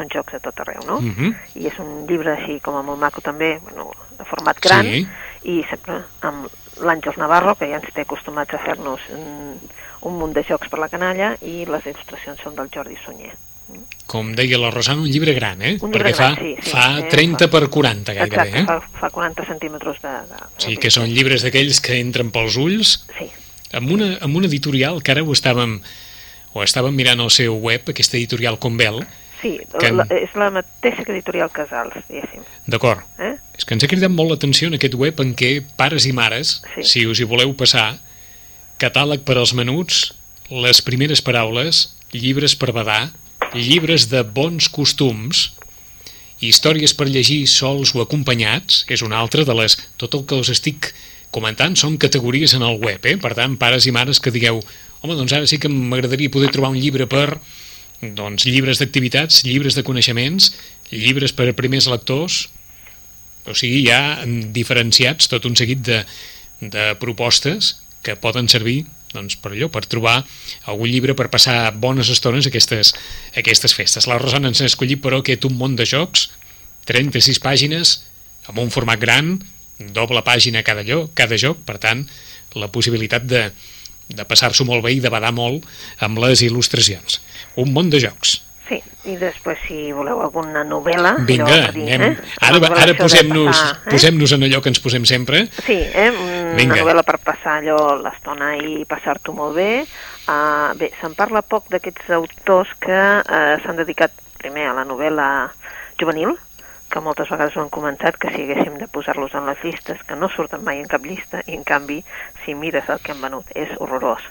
són 0.00 0.08
jocs 0.12 0.34
a 0.38 0.40
tot 0.40 0.60
arreu, 0.64 0.80
no? 0.88 0.96
Uh 0.98 1.12
-huh. 1.12 1.34
I 1.60 1.66
és 1.68 1.78
un 1.78 2.06
llibre 2.08 2.32
així 2.38 2.58
com 2.64 2.74
a 2.76 2.82
molt 2.82 2.98
maco 3.00 3.20
també, 3.20 3.58
bueno, 3.62 3.90
de 4.18 4.24
format 4.24 4.58
gran, 4.60 4.84
Sí. 4.86 5.06
i 5.44 5.60
sempre 5.68 6.00
amb 6.22 6.48
l'Àngels 6.80 7.16
Navarro, 7.18 7.54
que 7.56 7.66
ja 7.68 7.76
ens 7.76 7.92
té 7.92 8.02
acostumats 8.02 8.54
a 8.54 8.58
fer-nos 8.58 9.00
un, 9.12 9.60
un 10.02 10.18
munt 10.18 10.32
de 10.32 10.42
jocs 10.48 10.68
per 10.68 10.78
la 10.80 10.88
canalla, 10.88 11.36
i 11.42 11.66
les 11.66 11.84
il·lustracions 11.84 12.40
són 12.42 12.54
del 12.56 12.68
Jordi 12.74 12.96
Sunyer. 13.04 13.34
Com 14.06 14.32
deia 14.34 14.58
la 14.58 14.70
Rosana, 14.70 15.00
un 15.02 15.06
llibre 15.08 15.32
gran, 15.34 15.60
eh? 15.62 15.76
Un 15.80 15.90
llibre 15.92 16.10
Perquè 16.10 16.16
fa, 16.16 16.30
gran, 16.34 16.44
sí, 16.44 16.56
sí, 16.62 16.70
fa 16.70 16.98
eh, 16.98 17.08
30 17.08 17.44
fa- 17.46 17.50
per 17.50 17.68
40 17.68 18.12
gairebé, 18.14 18.48
Exacte, 18.48 18.58
eh? 18.58 18.64
fa, 18.64 18.80
fa 18.98 19.10
40 19.10 19.44
centímetres 19.46 20.00
de... 20.02 20.08
de, 20.08 20.34
de 20.34 20.46
Sí, 20.56 20.76
que 20.76 20.90
són 20.90 21.06
llibres 21.06 21.42
d'aquells 21.44 21.80
que 21.80 22.00
entren 22.00 22.30
pels 22.32 22.56
ulls 22.56 23.04
Sí, 23.18 23.30
amb 23.72 23.90
una, 23.92 24.16
amb 24.20 24.34
una 24.36 24.46
editorial 24.46 25.02
que 25.02 25.12
ara 25.12 25.22
ho 25.22 25.30
estàvem, 25.32 25.80
ho 26.52 26.62
estàvem 26.62 26.94
mirant 26.94 27.20
al 27.20 27.30
seu 27.30 27.54
web, 27.54 27.82
aquesta 27.88 28.16
editorial 28.16 28.58
Convel, 28.58 29.06
sí 29.42 29.59
Que- 29.79 29.92
la, 29.92 30.05
és 30.11 30.35
la 30.37 30.50
mateixa 30.50 31.05
que 31.05 31.12
editorial 31.12 31.50
Casals, 31.50 31.94
diguéssim. 32.09 32.42
d'acord, 32.66 33.00
Eh? 33.18 33.35
és 33.57 33.64
que 33.64 33.74
ens 33.74 33.85
ha 33.85 33.88
cridat 33.88 34.11
molt 34.11 34.31
l'atenció 34.31 34.68
en 34.68 34.74
aquest 34.74 34.94
web 34.94 35.20
en 35.20 35.35
què 35.37 35.62
pares 35.76 36.07
i 36.07 36.12
mares, 36.12 36.62
Sí. 36.76 36.83
si 36.85 37.07
us 37.07 37.20
hi 37.20 37.24
voleu 37.24 37.55
passar, 37.57 37.98
catàleg 38.79 39.20
per 39.24 39.37
als 39.38 39.53
menuts, 39.55 40.14
les 40.50 40.81
primeres 40.83 41.20
paraules, 41.22 41.94
llibres 42.12 42.57
per 42.57 42.72
badar, 42.72 43.11
llibres 43.55 44.09
de 44.11 44.22
bons 44.22 44.68
costums, 44.68 45.53
històries 46.40 46.94
per 46.96 47.07
llegir 47.09 47.46
sols 47.48 47.94
o 47.94 48.00
acompanyats, 48.03 48.85
és 48.88 49.03
una 49.03 49.18
altra 49.20 49.44
de 49.44 49.55
les... 49.55 49.76
Tot 50.00 50.14
el 50.14 50.24
que 50.26 50.38
us 50.40 50.48
estic 50.48 50.92
comentant, 51.31 51.76
són 51.76 51.98
categories 52.00 52.55
en 52.57 52.62
el 52.66 52.79
web, 52.83 53.05
eh? 53.07 53.16
per 53.20 53.35
tant, 53.38 53.57
pares 53.61 53.87
i 53.87 53.92
mares 53.92 54.18
que 54.20 54.33
digueu 54.35 54.62
home, 55.03 55.14
doncs 55.16 55.33
ara 55.37 55.46
sí 55.46 55.59
que 55.59 55.68
m'agradaria 55.68 56.31
poder 56.33 56.50
trobar 56.50 56.70
un 56.72 56.81
llibre 56.81 57.07
per 57.07 57.38
doncs, 58.00 58.46
llibres 58.48 58.80
d'activitats, 58.80 59.42
llibres 59.44 59.76
de 59.76 59.84
coneixements, 59.84 60.54
llibres 60.90 61.34
per 61.36 61.50
a 61.50 61.56
primers 61.56 61.88
lectors, 61.90 62.46
o 63.48 63.56
sigui, 63.56 63.84
hi 63.84 63.92
ha 63.92 64.24
diferenciats 64.54 65.28
tot 65.32 65.46
un 65.48 65.56
seguit 65.56 65.82
de, 65.84 66.02
de 66.60 66.90
propostes 67.00 67.76
que 68.04 68.16
poden 68.16 68.48
servir 68.48 68.84
doncs, 69.12 69.36
per 69.42 69.52
allò, 69.52 69.68
per 69.72 69.84
trobar 69.90 70.20
algun 70.70 70.90
llibre 70.90 71.16
per 71.18 71.28
passar 71.32 71.72
bones 71.74 72.10
estones 72.12 72.46
aquestes, 72.46 72.92
aquestes 73.36 73.74
festes. 73.74 74.06
La 74.06 74.20
Rosana 74.20 74.52
ens 74.52 74.62
ha 74.62 74.68
escollit, 74.70 75.00
però, 75.02 75.18
aquest 75.20 75.48
un 75.48 75.56
món 75.58 75.74
de 75.76 75.86
jocs, 75.88 76.28
36 76.86 77.40
pàgines, 77.42 77.96
amb 78.46 78.62
un 78.62 78.70
format 78.70 79.00
gran, 79.02 79.34
doble 79.96 80.22
pàgina 80.22 80.62
cada, 80.62 80.84
lloc, 80.86 81.10
cada 81.18 81.38
joc, 81.40 81.58
per 81.66 81.78
tant, 81.82 82.04
la 82.54 82.70
possibilitat 82.72 83.26
de, 83.26 83.48
de 84.14 84.27
passar-s'ho 84.29 84.66
molt 84.68 84.85
bé 84.85 84.96
i 84.96 85.03
de 85.03 85.11
badar 85.12 85.33
molt 85.37 85.66
amb 86.05 86.20
les 86.23 86.44
il·lustracions. 86.46 87.20
Un 87.61 87.75
món 87.75 87.90
de 87.90 88.01
jocs. 88.03 88.40
Sí, 88.70 88.79
i 89.11 89.16
després 89.18 89.59
si 89.66 89.88
voleu 89.90 90.20
alguna 90.23 90.62
novel·la... 90.62 91.16
Vinga, 91.27 91.73
dir, 91.75 91.88
anem. 91.96 92.12
Eh? 92.12 92.37
Ara, 92.46 92.61
ara 92.79 92.94
posem-nos 92.94 93.59
eh? 93.59 93.73
posem 93.88 94.20
en 94.23 94.46
allò 94.46 94.61
que 94.62 94.70
ens 94.70 94.79
posem 94.79 95.07
sempre. 95.11 95.42
Sí, 95.66 95.75
eh? 95.75 96.12
una 96.14 96.55
Vinga. 96.55 96.79
novel·la 96.79 97.03
per 97.03 97.18
passar 97.18 97.57
allò 97.59 97.96
l'estona 97.99 98.53
i 98.62 98.85
passar-t'ho 98.87 99.35
molt 99.35 99.59
bé. 99.59 99.73
Uh, 100.31 100.70
bé, 100.79 100.92
se'n 101.01 101.16
parla 101.18 101.42
poc 101.42 101.66
d'aquests 101.73 102.12
autors 102.14 102.70
que 102.79 103.01
uh, 103.18 103.57
s'han 103.64 103.81
dedicat 103.83 104.14
primer 104.38 104.68
a 104.70 104.77
la 104.79 104.87
novel·la 104.87 105.27
juvenil, 105.99 106.37
que 106.90 107.00
moltes 107.00 107.31
vegades 107.31 107.57
ho 107.57 107.64
han 107.64 107.72
comentat, 107.72 108.18
que 108.20 108.33
si 108.35 108.44
haguéssim 108.44 108.79
de 108.81 108.88
posar-los 108.90 109.35
en 109.38 109.46
les 109.46 109.62
llistes, 109.64 110.03
que 110.05 110.18
no 110.18 110.29
surten 110.29 110.64
mai 110.66 110.83
en 110.83 110.88
cap 110.90 111.05
llista, 111.07 111.44
i 111.46 111.57
en 111.57 111.64
canvi, 111.64 112.03
si 112.44 112.55
mires 112.55 112.88
el 112.90 113.00
que 113.05 113.14
han 113.14 113.22
venut, 113.22 113.53
és 113.55 113.70
horrorós. 113.79 114.26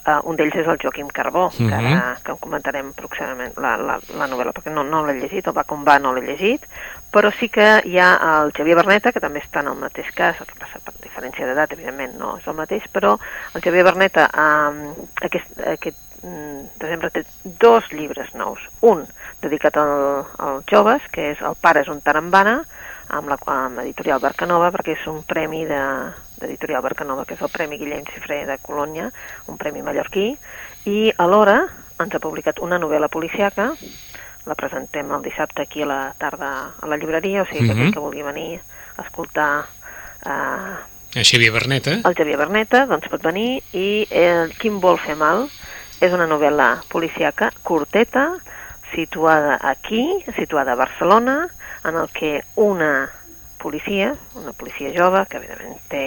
Uh, 0.00 0.16
un 0.30 0.36
d'ells 0.38 0.54
és 0.56 0.68
el 0.72 0.78
Joaquim 0.80 1.10
Carbó, 1.12 1.50
que, 1.52 1.66
ara, 1.68 1.90
mhm. 1.90 2.22
que 2.24 2.34
comentarem 2.40 2.88
pròximament 2.96 3.58
la, 3.60 3.74
la, 3.76 3.98
la 4.16 4.28
novel·la, 4.30 4.54
perquè 4.56 4.72
no, 4.72 4.82
no 4.82 5.02
l'he 5.04 5.18
llegit, 5.18 5.50
el 5.50 5.56
va 5.56 5.66
com 5.68 5.84
va 5.84 5.98
no 6.00 6.14
l'he 6.16 6.24
llegit, 6.24 6.64
però 7.12 7.28
sí 7.36 7.50
que 7.52 7.66
hi 7.84 7.98
ha 8.00 8.08
el 8.30 8.54
Xavier 8.56 8.78
Berneta, 8.80 9.12
que 9.12 9.20
també 9.20 9.42
està 9.44 9.60
en 9.60 9.68
el 9.74 9.76
mateix 9.82 10.08
cas, 10.16 10.40
el 10.40 10.48
que 10.48 10.56
passa 10.56 10.80
per 10.80 10.96
diferència 11.04 11.46
d'edat, 11.46 11.76
evidentment 11.76 12.16
no 12.16 12.32
és 12.40 12.48
el 12.48 12.56
mateix, 12.56 12.88
però 12.88 13.18
el 13.54 13.60
Xavier 13.60 13.84
Berneta 13.90 14.30
um, 14.32 14.80
aquest, 15.28 15.52
aquest 15.76 16.00
desembre 16.22 17.10
té 17.10 17.24
dos 17.42 17.86
llibres 17.92 18.34
nous. 18.34 18.60
Un 18.80 19.06
dedicat 19.40 19.76
al, 19.80 20.26
als 20.38 20.66
joves, 20.70 21.02
que 21.12 21.30
és 21.32 21.40
El 21.40 21.56
pare 21.60 21.80
és 21.84 21.88
un 21.88 22.00
tarambana, 22.04 22.60
amb 23.10 23.30
l'editorial 23.30 24.20
Barcanova, 24.22 24.70
perquè 24.70 24.94
és 24.94 25.06
un 25.10 25.22
premi 25.26 25.64
de, 25.66 25.80
d'Editorial 26.40 26.82
Barcanova, 26.82 27.24
que 27.26 27.34
és 27.34 27.42
el 27.42 27.50
Premi 27.52 27.78
Guillem 27.80 28.04
Cifré 28.12 28.44
de 28.46 28.58
Colònia, 28.62 29.10
un 29.50 29.58
premi 29.58 29.82
mallorquí, 29.82 30.32
i 30.86 31.10
alhora 31.18 31.64
ens 32.00 32.14
ha 32.14 32.22
publicat 32.22 32.62
una 32.64 32.78
novel·la 32.80 33.10
policiaca, 33.12 33.72
la 34.46 34.56
presentem 34.56 35.10
el 35.12 35.24
dissabte 35.26 35.66
aquí 35.66 35.82
a 35.84 35.90
la 35.90 36.00
tarda 36.18 36.52
a 36.80 36.88
la 36.88 36.96
llibreria, 36.96 37.42
o 37.42 37.46
sigui 37.46 37.66
que 37.66 37.66
mm 37.66 37.68
-hmm. 37.68 37.80
aquell 37.80 37.94
que 37.94 38.06
vulgui 38.06 38.22
venir 38.22 38.60
a 38.96 39.02
escoltar 39.02 39.66
eh, 40.24 40.76
el 41.14 41.24
Xavier 41.24 41.52
Berneta. 41.52 42.00
El 42.04 42.14
Xavier 42.14 42.38
Berneta, 42.38 42.86
doncs 42.86 43.08
pot 43.08 43.22
venir, 43.22 43.62
i 43.72 44.06
el 44.10 44.54
Quin 44.54 44.80
vol 44.80 44.98
fer 44.98 45.16
mal 45.16 45.48
és 46.00 46.12
una 46.16 46.26
novel·la 46.26 46.80
policiaca 46.88 47.50
curteta, 47.62 48.32
situada 48.94 49.58
aquí, 49.60 50.02
situada 50.36 50.72
a 50.72 50.80
Barcelona, 50.80 51.44
en 51.84 51.96
el 51.96 52.08
que 52.10 52.42
una 52.56 53.10
policia, 53.60 54.14
una 54.34 54.52
policia 54.52 54.90
jove, 54.96 55.26
que 55.28 55.38
evidentment 55.38 55.76
té 55.92 56.04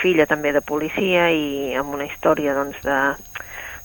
filla 0.00 0.26
també 0.26 0.54
de 0.56 0.64
policia 0.64 1.28
i 1.30 1.76
amb 1.76 1.92
una 1.94 2.08
història 2.08 2.56
doncs, 2.56 2.80
de, 2.82 2.98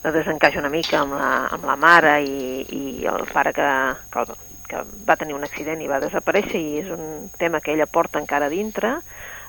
de 0.06 0.16
desencaix 0.16 0.56
una 0.62 0.72
mica 0.72 1.02
amb 1.04 1.18
la, 1.20 1.32
amb 1.58 1.68
la 1.68 1.76
mare 1.76 2.16
i, 2.24 2.64
i 2.72 2.84
el 3.12 3.28
pare 3.34 3.52
que, 3.54 3.70
que, 4.16 4.26
que 4.72 4.84
va 5.08 5.20
tenir 5.20 5.36
un 5.36 5.44
accident 5.44 5.84
i 5.84 5.92
va 5.92 6.02
desaparèixer 6.04 6.62
i 6.62 6.82
és 6.86 6.92
un 6.96 7.28
tema 7.38 7.60
que 7.60 7.76
ella 7.76 7.92
porta 7.92 8.22
encara 8.24 8.50
dintre. 8.50 8.98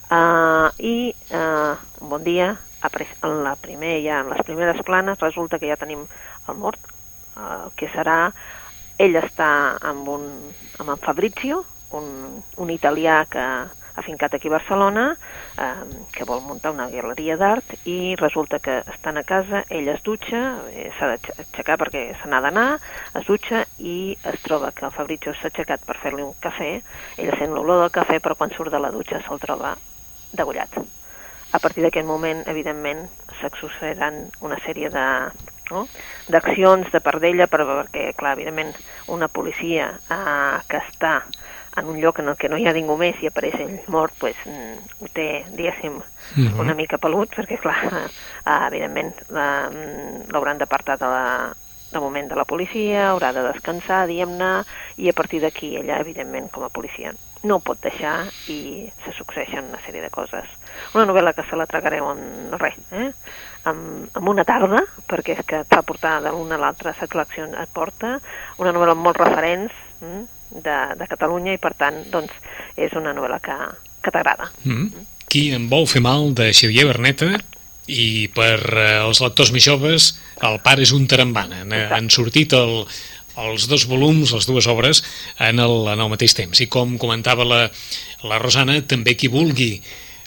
Uh, 0.07 0.71
i 0.79 1.11
uh, 1.35 1.75
un 2.03 2.11
bon 2.13 2.23
dia 2.23 2.53
en 2.83 3.43
la 3.45 3.57
primer, 3.57 4.01
ja 4.05 4.21
en 4.21 4.31
les 4.31 4.43
primeres 4.47 4.83
planes 4.85 5.19
resulta 5.21 5.59
que 5.59 5.69
ja 5.69 5.79
tenim 5.81 6.05
el 6.49 6.61
mort 6.61 6.81
uh, 7.37 7.71
que 7.77 7.89
serà 7.95 8.33
ell 8.99 9.17
està 9.21 9.49
amb, 9.83 10.09
un, 10.09 10.29
amb 10.79 10.93
en 10.95 11.03
Fabrizio 11.03 11.65
un, 11.97 12.43
un 12.57 12.71
italià 12.71 13.25
que 13.31 13.43
ha 13.97 14.03
fincat 14.05 14.35
aquí 14.35 14.49
a 14.49 14.53
Barcelona, 14.53 15.17
eh, 15.57 16.05
que 16.13 16.25
vol 16.29 16.43
muntar 16.45 16.73
una 16.75 16.89
galeria 16.93 17.39
d'art 17.41 17.73
i 17.89 18.15
resulta 18.21 18.59
que 18.61 18.83
estan 18.93 19.17
a 19.17 19.25
casa, 19.25 19.63
ell 19.73 19.89
es 19.89 20.03
dutxa, 20.05 20.43
eh, 20.69 20.91
s'ha 20.99 21.09
d'aixecar 21.15 21.79
perquè 21.81 22.03
se 22.21 22.29
n'ha 22.29 22.43
d'anar, 22.45 22.67
es 23.17 23.25
dutxa 23.25 23.65
i 23.79 24.17
es 24.33 24.45
troba 24.45 24.73
que 24.77 24.85
el 24.85 24.93
Fabrizio 24.93 25.33
s'ha 25.33 25.49
aixecat 25.49 25.89
per 25.89 25.97
fer-li 26.03 26.23
un 26.27 26.37
cafè, 26.45 26.75
ell 27.17 27.33
sent 27.41 27.57
l'olor 27.57 27.87
del 27.87 27.95
cafè 27.97 28.21
però 28.21 28.37
quan 28.37 28.53
surt 28.53 28.75
de 28.75 28.85
la 28.85 28.93
dutxa 28.93 29.23
se'l 29.25 29.41
troba 29.41 29.73
degullat. 30.37 30.77
A 31.57 31.61
partir 31.63 31.87
d'aquest 31.87 32.05
moment, 32.05 32.43
evidentment, 32.53 33.07
s'exuceran 33.41 34.27
una 34.45 34.59
sèrie 34.61 34.91
de, 34.93 35.07
no? 35.71 35.87
d'accions 36.29 36.91
de 36.93 37.01
pardella 37.01 37.47
per, 37.49 37.63
perquè, 37.65 38.11
clar, 38.19 38.35
evidentment, 38.37 38.75
una 39.17 39.29
policia 39.33 39.89
eh, 40.13 40.59
que 40.69 40.83
està 40.83 41.21
en 41.77 41.89
un 41.93 42.01
lloc 42.01 42.21
en 42.21 42.29
el 42.33 42.37
que 42.41 42.49
no 42.49 42.57
hi 42.57 42.67
ha 42.69 42.75
ningú 42.77 42.97
més 43.01 43.21
i 43.21 43.29
apareix 43.29 43.59
ell 43.61 43.75
mort, 43.93 44.15
pues, 44.21 44.37
mm, 44.49 45.03
ho 45.05 45.11
té, 45.13 45.45
diguéssim, 45.53 45.97
uh 45.97 46.03
mhm. 46.37 46.47
-huh. 46.47 46.61
una 46.61 46.75
mica 46.75 46.99
pelut, 46.99 47.35
perquè, 47.37 47.59
clar, 47.61 48.11
uh, 48.47 48.67
evidentment, 48.67 49.15
mm, 49.29 50.33
l'hauran 50.33 50.59
d'apartar 50.59 50.99
de, 50.99 51.05
la, 51.05 51.55
de 51.93 52.01
moment 52.01 52.29
de 52.29 52.37
la 52.37 52.45
policia, 52.45 53.11
haurà 53.11 53.33
de 53.33 53.43
descansar, 53.53 54.07
diguem-ne, 54.07 54.65
i 54.97 55.09
a 55.09 55.13
partir 55.13 55.41
d'aquí 55.41 55.77
ella, 55.77 56.01
evidentment, 56.01 56.51
com 56.51 56.65
a 56.65 56.69
policia, 56.69 57.13
no 57.43 57.61
pot 57.61 57.81
deixar 57.81 58.27
i 58.49 58.91
se 59.05 59.13
succeeixen 59.13 59.65
una 59.65 59.81
sèrie 59.85 60.03
de 60.03 60.11
coses. 60.11 60.49
Una 60.95 61.07
novel·la 61.09 61.35
que 61.37 61.45
se 61.49 61.59
la 61.59 61.67
tragareu 61.71 62.11
en 62.13 62.55
res, 62.61 62.79
eh? 62.93 63.11
en, 63.67 63.81
en 64.07 64.31
una 64.31 64.45
tarda, 64.47 64.85
perquè 65.11 65.37
és 65.37 65.45
que 65.47 65.63
et 65.65 65.75
fa 65.75 65.83
portar 65.87 66.19
de 66.25 66.33
l'una 66.35 66.57
a 66.59 66.63
l'altra, 66.63 66.95
la 66.97 67.11
col·lecció 67.11 67.49
et 67.51 67.75
porta, 67.75 68.17
una 68.63 68.73
novel·la 68.75 68.95
amb 68.97 69.07
molts 69.09 69.23
referents, 69.23 69.75
mm? 70.01 70.25
de, 70.51 70.77
de 70.99 71.09
Catalunya 71.11 71.57
i 71.57 71.61
per 71.63 71.75
tant 71.79 71.99
doncs, 72.13 72.33
és 72.79 72.95
una 72.99 73.15
novel·la 73.17 73.41
que, 73.43 73.57
que 74.05 74.15
t'agrada. 74.15 74.51
Mm. 74.65 75.05
Qui 75.27 75.49
em 75.57 75.67
vol 75.71 75.89
fer 75.91 76.03
mal 76.05 76.31
de 76.39 76.53
Xavier 76.55 76.87
Berneta 76.89 77.33
i 77.91 78.29
per 78.35 78.57
eh, 78.59 78.87
els 79.03 79.21
lectors 79.23 79.53
més 79.55 79.67
joves 79.67 80.13
el 80.47 80.61
pare 80.65 80.87
és 80.87 80.95
un 80.95 81.07
tarambana. 81.11 81.65
Han, 81.65 81.75
han 81.99 82.11
sortit 82.15 82.55
el, 82.57 82.85
els 83.43 83.67
dos 83.71 83.87
volums, 83.91 84.33
les 84.33 84.49
dues 84.49 84.69
obres, 84.71 85.03
en 85.43 85.63
el, 85.63 85.77
en 85.93 86.03
el 86.03 86.13
mateix 86.13 86.37
temps. 86.39 86.63
I 86.63 86.71
com 86.73 86.97
comentava 87.03 87.47
la, 87.47 87.63
la 88.27 88.41
Rosana, 88.43 88.81
també 88.89 89.17
qui 89.19 89.31
vulgui 89.33 89.75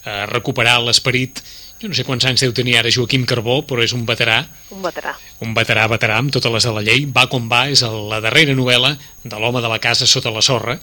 eh, 0.05 0.25
recuperar 0.31 0.79
l'esperit 0.83 1.43
jo 1.79 1.88
no 1.88 1.95
sé 1.95 2.03
quants 2.03 2.25
anys 2.27 2.41
deu 2.43 2.51
tenir 2.51 2.73
ara 2.75 2.91
Joaquim 2.91 3.23
Carbó, 3.23 3.62
però 3.63 3.79
és 3.79 3.93
un 3.95 4.01
veterà. 4.03 4.41
Un 4.75 4.81
veterà. 4.83 5.13
Un 5.45 5.53
veterà, 5.55 5.85
veterà, 5.88 6.17
amb 6.19 6.33
totes 6.35 6.51
les 6.51 6.65
de 6.67 6.73
la 6.75 6.83
llei. 6.83 7.05
Va 7.07 7.23
com 7.31 7.45
va, 7.47 7.69
és 7.71 7.85
la 8.12 8.19
darrera 8.19 8.51
novel·la 8.57 8.97
de 9.23 9.39
l'home 9.39 9.62
de 9.63 9.71
la 9.71 9.79
casa 9.79 10.03
sota 10.03 10.33
la 10.35 10.43
sorra, 10.43 10.75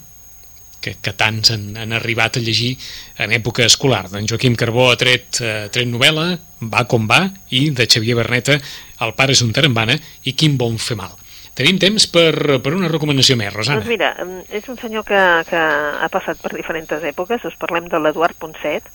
que, 0.81 0.95
que 1.03 1.13
tants 1.13 1.53
han, 1.53 1.67
han 1.77 1.93
arribat 1.99 2.39
a 2.39 2.43
llegir 2.45 2.73
en 3.21 3.35
època 3.37 3.67
escolar. 3.69 4.07
Doncs 4.09 4.33
Joaquim 4.33 4.57
Carbó 4.57 4.89
ha 4.89 4.97
tret, 4.97 5.43
eh, 5.45 5.69
tret 5.73 5.91
novel·la, 5.91 6.31
Va 6.73 6.87
com 6.89 7.05
va, 7.05 7.21
i 7.53 7.67
de 7.77 7.85
Xavier 7.85 8.17
Berneta, 8.17 8.57
El 9.05 9.11
pare 9.13 9.35
és 9.37 9.43
un 9.45 9.51
tarambana 9.53 9.99
i 10.25 10.33
Quin 10.33 10.57
bon 10.57 10.79
fer 10.81 10.97
mal. 10.97 11.13
Tenim 11.57 11.79
temps 11.81 12.05
per, 12.13 12.61
per 12.61 12.75
una 12.77 12.91
recomanació 12.93 13.39
més, 13.41 13.55
Rosana. 13.55 13.81
Doncs 13.81 13.89
mira, 13.89 14.11
és 14.53 14.67
un 14.69 14.77
senyor 14.77 15.07
que, 15.09 15.21
que 15.49 15.61
ha 16.05 16.09
passat 16.13 16.41
per 16.43 16.53
diferents 16.53 16.93
èpoques, 16.93 17.47
us 17.49 17.57
parlem 17.61 17.89
de 17.89 18.01
l'Eduard 18.03 18.37
Ponset, 18.37 18.91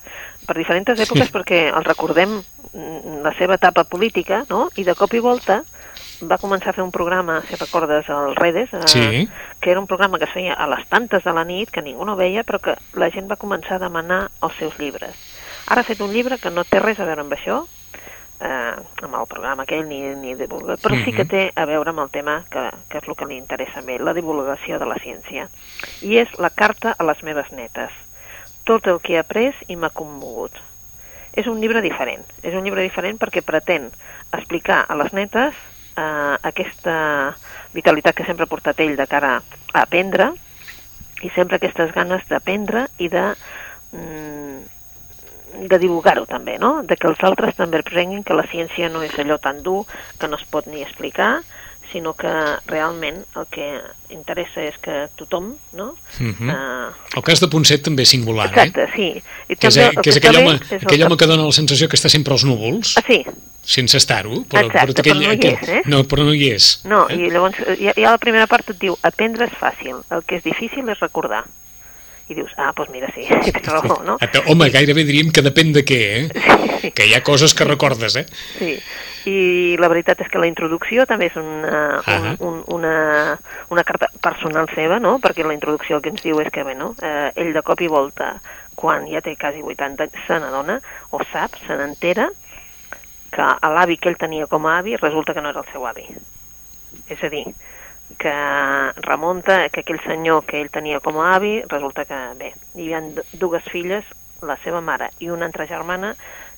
per 0.46 0.54
diferents 0.58 0.94
èpoques 0.94 1.26
sí. 1.26 1.34
perquè 1.34 1.62
el 1.72 1.86
recordem 1.88 2.38
mm, 2.38 3.18
la 3.26 3.34
seva 3.38 3.58
etapa 3.58 3.82
política, 3.82 4.44
no? 4.50 4.68
i 4.78 4.86
de 4.86 4.94
cop 4.94 5.18
i 5.18 5.24
volta 5.24 5.62
va 6.22 6.38
començar 6.38 6.70
a 6.70 6.76
fer 6.76 6.84
un 6.86 6.94
programa, 6.94 7.40
si 7.48 7.58
recordes, 7.58 8.06
al 8.10 8.36
Redes, 8.38 8.70
eh, 8.78 8.86
sí. 8.86 9.28
que 9.60 9.74
era 9.74 9.80
un 9.80 9.90
programa 9.90 10.22
que 10.22 10.30
es 10.30 10.34
feia 10.34 10.54
a 10.54 10.68
les 10.70 10.86
tantes 10.86 11.26
de 11.26 11.34
la 11.34 11.42
nit, 11.44 11.70
que 11.70 11.82
ningú 11.82 12.06
no 12.06 12.14
veia, 12.14 12.46
però 12.46 12.62
que 12.62 12.76
la 12.94 13.10
gent 13.10 13.26
va 13.30 13.40
començar 13.40 13.80
a 13.80 13.82
demanar 13.88 14.28
els 14.40 14.54
seus 14.60 14.78
llibres. 14.78 15.18
Ara 15.66 15.82
ha 15.82 15.88
fet 15.88 16.02
un 16.02 16.14
llibre 16.14 16.38
que 16.38 16.54
no 16.54 16.62
té 16.62 16.78
res 16.78 17.00
a 17.02 17.08
veure 17.10 17.26
amb 17.26 17.34
això, 17.34 17.64
eh, 18.42 19.04
amb 19.06 19.14
el 19.14 19.28
programa 19.30 19.64
aquell 19.64 19.86
ni, 19.88 20.00
ni 20.18 20.34
divulga, 20.38 20.76
però 20.82 20.98
sí 21.04 21.12
que 21.12 21.24
mhm. 21.24 21.30
té 21.30 21.42
a 21.54 21.66
veure 21.68 21.92
amb 21.92 22.02
el 22.04 22.10
tema 22.10 22.40
que, 22.50 22.64
que 22.90 22.98
és 22.98 23.08
el 23.08 23.16
que 23.18 23.28
li 23.30 23.38
interessa 23.38 23.80
a 23.80 23.86
mi, 23.86 23.98
la 23.98 24.14
divulgació 24.16 24.80
de 24.82 24.88
la 24.88 24.98
ciència. 25.02 25.48
I 26.02 26.18
és 26.24 26.34
la 26.42 26.50
carta 26.50 26.96
a 26.96 27.06
les 27.06 27.22
meves 27.22 27.52
netes. 27.54 27.94
Tot 28.68 28.86
el 28.90 29.00
que 29.02 29.16
he 29.16 29.20
après 29.22 29.58
i 29.68 29.76
m'ha 29.76 29.90
commogut. 29.94 30.58
És 31.32 31.48
un 31.48 31.62
llibre 31.62 31.80
diferent. 31.82 32.24
És 32.42 32.54
un 32.54 32.66
llibre 32.66 32.84
diferent 32.84 33.18
perquè 33.18 33.42
pretén 33.46 33.88
explicar 34.36 34.82
a 34.88 34.98
les 35.00 35.14
netes 35.16 35.56
eh, 35.96 36.36
aquesta 36.42 37.34
vitalitat 37.72 38.16
que 38.16 38.26
sempre 38.28 38.44
ha 38.44 38.52
portat 38.52 38.80
ell 38.84 38.96
de 38.98 39.08
cara 39.08 39.38
a 39.72 39.82
aprendre 39.82 40.32
i 41.22 41.30
sempre 41.32 41.56
aquestes 41.56 41.92
ganes 41.94 42.24
d'aprendre 42.28 42.88
i 42.98 43.08
de 43.08 43.24
mm, 43.94 44.81
de 45.52 45.78
divulgar-ho 45.78 46.24
també, 46.26 46.58
no? 46.58 46.80
De 46.86 46.96
que 46.96 47.08
els 47.10 47.22
altres 47.26 47.56
també 47.58 47.82
aprenguin 47.82 48.24
que 48.24 48.36
la 48.36 48.46
ciència 48.48 48.88
no 48.92 49.02
és 49.04 49.16
allò 49.20 49.38
tan 49.42 49.62
dur 49.62 49.82
que 50.18 50.30
no 50.30 50.38
es 50.40 50.46
pot 50.48 50.66
ni 50.70 50.82
explicar, 50.82 51.42
sinó 51.92 52.14
que 52.14 52.30
realment 52.66 53.20
el 53.36 53.46
que 53.52 53.66
interessa 54.12 54.64
és 54.64 54.78
que 54.80 55.08
tothom, 55.18 55.52
no? 55.76 55.92
Uh 56.18 56.32
-huh. 56.32 56.48
uh, 56.48 57.16
el 57.16 57.22
cas 57.22 57.40
de 57.40 57.48
Ponset 57.48 57.82
també 57.82 58.02
és 58.02 58.08
singular, 58.08 58.48
exacte, 58.48 58.84
eh? 58.84 58.90
sí. 58.96 59.22
I 59.48 59.56
que 59.56 59.68
és, 59.68 59.76
que 60.02 60.10
és 60.10 60.16
aquell, 60.16 60.36
home, 60.36 60.58
és 60.70 60.82
aquell 60.82 61.04
home 61.04 61.16
que 61.16 61.26
dona 61.26 61.44
la 61.44 61.52
sensació 61.52 61.88
que 61.88 61.96
està 61.96 62.08
sempre 62.08 62.32
als 62.32 62.44
núvols. 62.44 62.96
Ah, 62.96 63.04
sí. 63.06 63.24
Sense 63.62 63.96
estar-ho. 63.96 64.42
Però, 64.50 64.66
Exacte, 64.66 64.92
però, 64.92 65.00
aquell, 65.00 65.04
però 65.04 65.14
no 65.14 65.32
hi 65.32 65.36
aquell, 65.36 65.58
és, 65.62 65.68
eh? 65.68 65.82
No, 65.86 66.02
però 66.04 66.24
no 66.24 66.32
hi 66.32 66.48
és. 66.50 66.80
No, 66.84 67.06
eh? 67.08 67.14
i 67.14 67.30
llavors 67.30 67.56
ja, 67.78 67.92
ja 67.96 68.10
la 68.10 68.18
primera 68.18 68.46
part 68.46 68.70
et 68.70 68.78
diu 68.78 68.96
aprendre 69.02 69.44
és 69.44 69.52
fàcil, 69.52 70.02
el 70.10 70.24
que 70.24 70.36
és 70.36 70.42
difícil 70.42 70.88
és 70.88 70.98
recordar 70.98 71.44
i 72.32 72.36
dius, 72.40 72.52
ah, 72.56 72.72
doncs 72.76 72.90
mira, 72.94 73.10
sí, 73.14 73.28
tens 73.52 73.68
raó, 73.68 74.00
no? 74.06 74.18
Home, 74.48 74.70
gairebé 74.74 75.04
diríem 75.08 75.30
que 75.34 75.44
depèn 75.44 75.72
de 75.76 75.84
què, 75.86 76.02
eh? 76.16 76.44
Sí. 76.82 76.92
Que 76.96 77.06
hi 77.06 77.14
ha 77.14 77.22
coses 77.22 77.54
que 77.54 77.68
recordes, 77.68 78.16
eh? 78.18 78.26
Sí, 78.58 78.74
i 79.28 79.76
la 79.78 79.88
veritat 79.92 80.20
és 80.24 80.30
que 80.32 80.40
la 80.42 80.48
introducció 80.50 81.06
també 81.06 81.28
és 81.30 81.36
una, 81.38 82.00
uh 82.00 82.02
-huh. 82.02 82.34
un, 82.40 82.48
un, 82.48 82.64
una, 82.80 83.38
una 83.70 83.84
carta 83.84 84.08
personal 84.20 84.68
seva, 84.74 84.98
no? 84.98 85.18
Perquè 85.18 85.46
la 85.46 85.54
introducció 85.54 85.96
el 85.96 86.02
que 86.02 86.10
ens 86.10 86.22
diu 86.22 86.40
és 86.40 86.50
que, 86.50 86.64
bueno, 86.64 86.94
eh, 87.00 87.30
ell 87.36 87.52
de 87.52 87.62
cop 87.62 87.80
i 87.80 87.86
volta, 87.86 88.40
quan 88.74 89.06
ja 89.06 89.20
té 89.20 89.36
quasi 89.36 89.62
80 89.62 90.02
anys, 90.02 90.26
se 90.26 90.38
n'adona, 90.40 90.80
o 91.10 91.20
sap, 91.32 91.54
se 91.66 91.76
n'entera, 91.76 92.30
que 93.30 93.68
l'avi 93.68 93.96
que 93.96 94.08
ell 94.08 94.18
tenia 94.20 94.46
com 94.46 94.66
a 94.66 94.78
avi 94.78 94.96
resulta 94.96 95.34
que 95.34 95.40
no 95.40 95.50
era 95.50 95.60
el 95.60 95.72
seu 95.72 95.86
avi. 95.86 96.04
És 97.08 97.22
a 97.22 97.28
dir, 97.28 97.46
que 98.18 98.34
remunta 99.02 99.68
que 99.70 99.80
aquell 99.80 100.00
senyor 100.04 100.44
que 100.46 100.60
ell 100.60 100.70
tenia 100.70 101.00
com 101.00 101.20
a 101.20 101.34
avi, 101.36 101.60
resulta 101.68 102.04
que, 102.04 102.18
bé, 102.38 102.52
hi 102.74 102.92
havia 102.92 103.24
dues 103.32 103.64
filles, 103.72 104.04
la 104.42 104.56
seva 104.62 104.80
mare 104.82 105.10
i 105.22 105.30
una 105.30 105.46
altra 105.46 105.66
germana, 105.70 106.14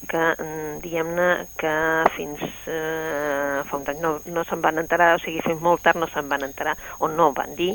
que 0.08 0.20
mm, 0.20 0.80
diguem-ne 0.84 1.28
que 1.60 1.74
fins 2.16 2.42
eh, 2.66 3.60
fa 3.68 3.76
un 3.76 3.86
any 3.88 4.00
no, 4.02 4.16
no 4.26 4.44
se'n 4.48 4.64
van 4.64 4.80
enterar, 4.82 5.14
o 5.16 5.22
sigui, 5.22 5.42
fins 5.44 5.62
molt 5.64 5.84
tard 5.84 6.00
no 6.00 6.08
se'n 6.12 6.28
van 6.28 6.44
enterar, 6.46 6.76
o 6.98 7.08
no 7.08 7.32
van 7.36 7.54
dir 7.56 7.74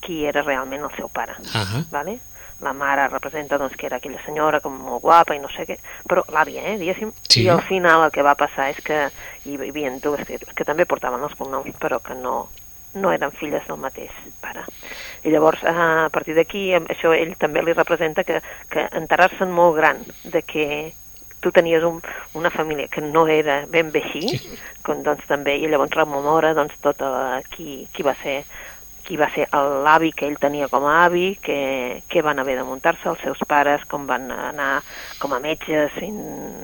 qui 0.00 0.24
era 0.28 0.44
realment 0.44 0.84
el 0.86 0.96
seu 0.96 1.08
pare. 1.08 1.36
Uh 1.40 1.64
-huh. 1.64 1.84
vale? 1.90 2.18
La 2.60 2.72
mare 2.72 3.08
representa 3.08 3.58
doncs, 3.58 3.76
que 3.76 3.86
era 3.86 3.96
aquella 3.96 4.22
senyora 4.24 4.60
com 4.60 4.72
molt 4.72 5.02
guapa 5.02 5.34
i 5.34 5.38
no 5.38 5.48
sé 5.48 5.66
què, 5.66 5.76
però 6.08 6.22
l'àvia, 6.32 6.62
eh, 6.62 6.78
diguéssim, 6.78 7.12
sí. 7.28 7.42
i 7.42 7.48
al 7.48 7.60
final 7.60 8.04
el 8.04 8.10
que 8.10 8.22
va 8.22 8.34
passar 8.34 8.70
és 8.70 8.80
que 8.80 9.10
hi 9.44 9.54
havia 9.56 9.90
dues 10.00 10.24
que, 10.26 10.38
que 10.38 10.64
també 10.64 10.86
portaven 10.86 11.22
els 11.22 11.34
cognoms, 11.34 11.76
però 11.78 12.00
que 12.00 12.14
no, 12.14 12.48
no 12.96 13.12
eren 13.14 13.34
filles 13.36 13.66
del 13.68 13.80
mateix 13.80 14.12
pare. 14.42 14.64
I 15.24 15.32
llavors, 15.34 15.62
a 15.64 16.08
partir 16.12 16.36
d'aquí, 16.36 16.68
això 16.76 17.12
ell 17.14 17.34
també 17.40 17.62
li 17.62 17.74
representa 17.76 18.24
que, 18.24 18.40
que 18.72 18.86
enterar-se'n 19.00 19.52
molt 19.52 19.76
gran 19.78 20.02
de 20.24 20.42
que 20.42 20.66
tu 21.40 21.52
tenies 21.52 21.84
un, 21.84 22.00
una 22.34 22.50
família 22.50 22.88
que 22.88 23.00
no 23.00 23.26
era 23.28 23.60
ben 23.70 23.92
bé 23.94 24.02
així, 24.02 24.38
sí. 24.38 24.56
com, 24.82 25.02
doncs 25.06 25.28
també, 25.28 25.56
i 25.60 25.68
llavors 25.70 25.94
rememora 25.94 26.54
doncs, 26.56 26.78
tot 26.82 27.02
uh, 27.04 27.38
qui, 27.52 27.84
qui 27.92 28.06
va 28.06 28.16
ser 28.22 28.40
qui 29.06 29.16
va 29.16 29.28
ser 29.32 29.46
l'avi 29.54 30.10
que 30.12 30.26
ell 30.26 30.38
tenia 30.42 30.68
com 30.68 30.84
a 30.84 31.04
avi, 31.04 31.36
que, 31.42 32.02
que 32.10 32.22
van 32.26 32.40
haver 32.42 32.56
de 32.58 32.64
muntar-se 32.66 33.08
els 33.08 33.22
seus 33.22 33.38
pares, 33.48 33.84
com 33.88 34.06
van 34.08 34.28
anar 34.34 34.82
com 35.22 35.32
a 35.32 35.40
metges, 35.40 35.94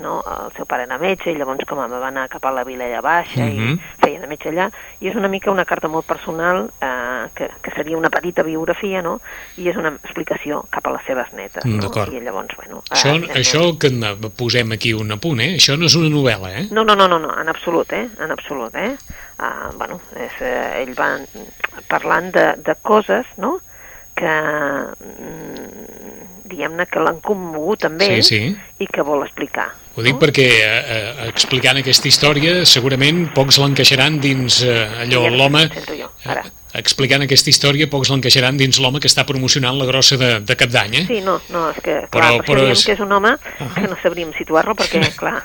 no? 0.03 0.19
el 0.27 0.53
seu 0.57 0.67
pare 0.67 0.89
era 0.89 0.99
metge, 0.99 1.31
i 1.31 1.39
llavors 1.39 1.65
com 1.69 1.79
va 1.79 2.09
anar 2.09 2.27
cap 2.33 2.45
a 2.49 2.55
la 2.55 2.67
Vilella 2.67 3.01
Baixa, 3.01 3.47
mm 3.47 3.49
-hmm. 3.49 3.55
i 3.55 3.61
mhm. 3.61 3.79
feia 4.03 4.21
de 4.21 4.27
metge 4.27 4.51
allà, 4.51 4.71
i 5.01 5.09
és 5.09 5.15
una 5.15 5.29
mica 5.29 5.51
una 5.51 5.65
carta 5.65 5.89
molt 5.89 6.07
personal, 6.07 6.71
eh, 6.81 7.31
que, 7.35 7.49
que 7.63 7.71
seria 7.71 7.97
una 7.97 8.11
petita 8.11 8.43
biografia, 8.43 9.03
no? 9.03 9.21
i 9.57 9.69
és 9.69 9.77
una 9.77 9.95
explicació 10.03 10.65
cap 10.71 10.87
a 10.87 10.93
les 10.93 11.05
seves 11.07 11.33
netes. 11.33 11.65
Mm, 11.65 11.79
no? 11.79 12.07
I 12.13 12.21
llavors, 12.21 12.57
bueno... 12.57 12.83
Això, 12.91 13.15
eh, 13.15 13.41
això 13.41 13.79
que 13.79 13.91
posem 14.37 14.73
aquí 14.73 14.93
un 14.93 15.13
apunt, 15.13 15.41
eh? 15.41 15.55
Això 15.57 15.77
no 15.79 15.87
és 15.87 15.95
una 15.95 16.09
novel·la, 16.09 16.51
eh? 16.59 16.69
No, 16.71 16.85
no, 16.85 16.95
no, 16.95 17.07
no, 17.09 17.19
no 17.19 17.31
en 17.41 17.49
absolut, 17.49 17.93
eh? 17.93 18.09
En 18.21 18.31
absolut, 18.31 18.75
eh? 18.75 18.97
Uh, 19.43 19.73
bueno, 19.75 19.97
és, 20.15 20.35
eh, 20.39 20.83
ell 20.85 20.93
va 20.95 21.17
parlant 21.91 22.29
de, 22.31 22.53
de 22.63 22.77
coses, 22.87 23.27
no?, 23.43 23.57
que 24.15 24.31
mm, 24.31 25.83
diguem-ne 26.53 26.87
que 26.87 27.03
l'han 27.03 27.19
commogut 27.25 27.87
amb 27.89 28.03
ell 28.05 28.21
sí, 28.21 28.39
sí. 28.39 28.83
i 28.85 28.87
que 28.87 29.05
vol 29.07 29.25
explicar. 29.25 29.71
Ho 29.97 30.05
dic 30.05 30.17
no? 30.17 30.23
perquè 30.23 30.47
eh, 30.55 30.81
eh, 30.95 31.29
explicant 31.29 31.81
aquesta 31.81 32.09
història 32.09 32.63
segurament 32.69 33.25
pocs 33.37 33.59
l'encaixaran 33.61 34.21
dins 34.23 34.63
eh, 34.67 34.83
allò 35.05 35.27
sí, 35.27 35.39
l'home... 35.39 35.65
Eh, 35.69 36.43
explicant 36.81 37.21
aquesta 37.27 37.51
història 37.53 37.89
pocs 37.93 38.09
l'encaixaran 38.13 38.57
dins 38.57 38.79
l'home 38.81 39.01
que 39.03 39.11
està 39.11 39.27
promocionant 39.29 39.77
la 39.77 39.89
grossa 39.89 40.17
de, 40.21 40.31
de 40.41 40.57
cap 40.57 40.71
d'any, 40.73 41.03
eh? 41.03 41.05
Sí, 41.11 41.19
no, 41.25 41.35
no, 41.53 41.67
és 41.75 41.83
que, 41.85 41.99
clar, 42.15 42.31
però, 42.39 42.47
però 42.47 42.69
és... 42.73 42.87
que 42.89 42.95
és 42.97 43.03
un 43.05 43.13
home 43.13 43.35
uh 43.35 43.43
-huh. 43.59 43.75
que 43.75 43.91
no 43.91 43.99
sabríem 44.03 44.33
situar-lo 44.39 44.73
perquè, 44.79 45.03
clar, 45.21 45.43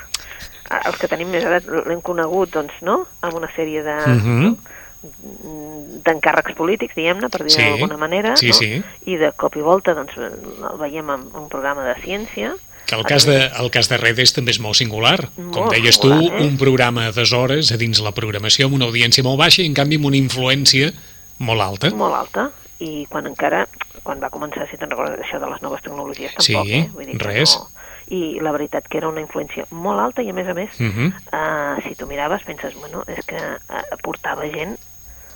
els 0.84 0.98
que 1.00 1.08
tenim 1.10 1.30
més 1.32 1.46
edat 1.46 1.68
l'hem 1.86 2.02
conegut, 2.04 2.52
doncs, 2.54 2.74
no?, 2.82 3.02
amb 3.20 3.40
una 3.40 3.50
sèrie 3.54 3.82
de... 3.86 3.96
Uh 4.04 4.20
-huh. 4.24 4.42
no? 4.48 4.56
d'encàrrecs 4.98 6.56
polítics, 6.58 6.96
diguem-ne, 6.98 7.28
per 7.30 7.44
dir-ho 7.44 7.54
sí, 7.54 7.62
d'alguna 7.62 7.98
manera, 8.00 8.34
sí, 8.36 8.48
no? 8.48 8.54
sí. 8.54 8.82
i 9.06 9.18
de 9.20 9.30
cop 9.38 9.54
i 9.54 9.62
volta 9.62 9.94
doncs, 9.94 10.16
el 10.18 10.80
veiem 10.80 11.12
en 11.14 11.26
un 11.38 11.48
programa 11.48 11.84
de 11.86 11.94
ciència. 12.02 12.54
Que 12.88 12.96
el 12.96 13.04
cas 13.04 13.26
de, 13.28 13.36
el 13.60 13.70
cas 13.70 13.88
de 13.88 13.98
Redes 14.00 14.32
també 14.32 14.50
és 14.50 14.60
molt 14.64 14.78
singular. 14.80 15.28
Molt 15.36 15.54
Com 15.54 15.68
deies 15.70 16.00
singular, 16.00 16.18
tu, 16.24 16.34
eh? 16.34 16.46
un 16.48 16.56
programa 16.58 17.10
de 17.12 17.26
hores 17.36 17.70
a 17.70 17.76
dins 17.76 18.00
la 18.00 18.14
programació 18.16 18.66
amb 18.66 18.78
una 18.80 18.88
audiència 18.88 19.22
molt 19.22 19.38
baixa 19.38 19.62
i 19.62 19.68
en 19.68 19.76
canvi 19.76 20.00
amb 20.00 20.06
una 20.10 20.16
influència 20.16 20.90
molt 21.38 21.62
alta. 21.62 21.92
Molt 21.94 22.16
alta, 22.16 22.48
i 22.82 23.04
quan 23.10 23.28
encara, 23.30 23.66
quan 24.02 24.22
va 24.22 24.30
començar, 24.34 24.66
si 24.70 24.78
te'n 24.80 24.90
recordes, 24.90 25.20
això 25.22 25.38
de 25.42 25.50
les 25.50 25.62
noves 25.62 25.84
tecnologies, 25.84 26.34
tampoc, 26.38 26.66
sí, 26.66 26.80
eh? 26.80 26.88
Vull 26.94 27.12
dir 27.12 27.20
res. 27.22 27.54
No, 27.58 27.77
i 28.10 28.38
la 28.40 28.52
veritat 28.52 28.88
que 28.88 28.98
era 28.98 29.08
una 29.08 29.20
influència 29.20 29.66
molt 29.70 30.00
alta 30.00 30.22
i 30.22 30.30
a 30.30 30.36
més 30.36 30.48
a 30.48 30.54
més, 30.54 30.70
uh 30.80 30.86
-huh. 30.86 31.08
uh, 31.32 31.82
si 31.82 31.94
tu 31.94 32.06
miraves 32.06 32.42
penses, 32.42 32.74
bueno, 32.74 33.04
és 33.06 33.24
que 33.24 33.36
uh, 33.36 33.96
portava 34.02 34.48
gent 34.48 34.76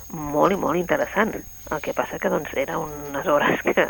molt 0.09 0.53
i 0.53 0.55
molt 0.55 0.77
interessant. 0.77 1.35
El 1.71 1.81
que 1.81 1.93
passa 1.93 2.19
que 2.19 2.29
doncs 2.29 2.53
era 2.53 2.77
unes 2.77 3.25
hores 3.25 3.61
que, 3.61 3.87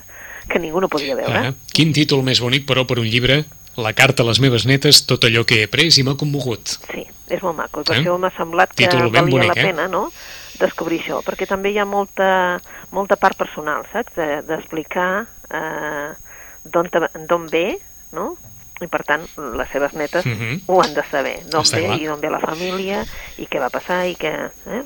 que 0.48 0.60
ningú 0.60 0.80
no 0.82 0.88
podia 0.88 1.15
veure. 1.15 1.50
-huh. 1.50 1.56
Quin 1.74 1.93
títol 1.93 2.24
més 2.24 2.39
bonic, 2.39 2.65
però, 2.65 2.86
per 2.86 3.00
un 3.00 3.06
llibre 3.06 3.46
la 3.76 3.93
carta 3.93 4.24
a 4.24 4.26
les 4.26 4.39
meves 4.39 4.65
netes, 4.65 5.06
tot 5.06 5.24
allò 5.26 5.43
que 5.46 5.62
he 5.62 5.63
après 5.63 5.98
i 5.98 6.04
m'ha 6.04 6.15
commogut. 6.15 6.78
Sí, 6.91 7.08
és 7.28 7.41
molt 7.41 7.58
maco, 7.58 7.82
i 7.82 7.84
per 7.84 7.96
eh? 7.96 8.00
això 8.02 8.17
m'ha 8.19 8.32
semblat 8.38 8.74
que 8.74 8.86
Títol 8.86 9.10
valia 9.10 9.24
bonic, 9.24 9.56
la 9.56 9.62
eh? 9.62 9.65
pena, 9.72 9.88
no?, 9.88 10.12
descobrir 10.60 11.00
això, 11.02 11.24
perquè 11.26 11.48
també 11.50 11.72
hi 11.74 11.80
ha 11.82 11.86
molta, 11.86 12.62
molta 12.91 13.17
part 13.17 13.38
personal, 13.38 13.88
saps?, 13.91 14.13
d'explicar 14.48 15.26
de, 15.50 15.58
eh, 15.58 17.26
d'on 17.28 17.50
ve, 17.50 17.80
no?, 18.13 18.36
i 18.82 18.88
per 18.90 19.04
tant 19.06 19.28
les 19.58 19.70
seves 19.72 19.94
netes 19.94 20.26
Uh 20.26 20.32
-huh. 20.32 20.60
ho 20.68 20.82
han 20.82 20.94
de 20.94 21.04
saber, 21.12 21.40
d'on 21.50 21.64
ve 21.64 21.86
clar. 21.86 22.02
i 22.02 22.06
d'on 22.06 22.22
ve 22.22 22.30
la 22.30 22.40
família 22.40 23.06
i 23.38 23.46
què 23.46 23.60
va 23.60 23.70
passar 23.70 24.08
i 24.08 24.16
què... 24.16 24.50
Eh? 24.68 24.84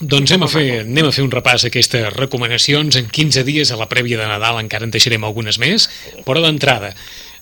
Doncs 0.00 0.30
anem 0.30 0.44
a, 0.44 0.48
fer, 0.48 0.80
anem 0.80 1.06
a 1.06 1.12
fer 1.12 1.24
un 1.24 1.30
repàs 1.30 1.64
a 1.64 1.66
aquestes 1.66 2.12
recomanacions. 2.14 2.96
En 2.96 3.08
15 3.10 3.44
dies, 3.44 3.70
a 3.70 3.76
la 3.76 3.88
prèvia 3.88 4.16
de 4.16 4.26
Nadal, 4.26 4.60
encara 4.60 4.84
en 4.84 4.90
deixarem 4.90 5.24
algunes 5.24 5.58
més, 5.58 5.90
però 6.24 6.40
d'entrada, 6.40 6.94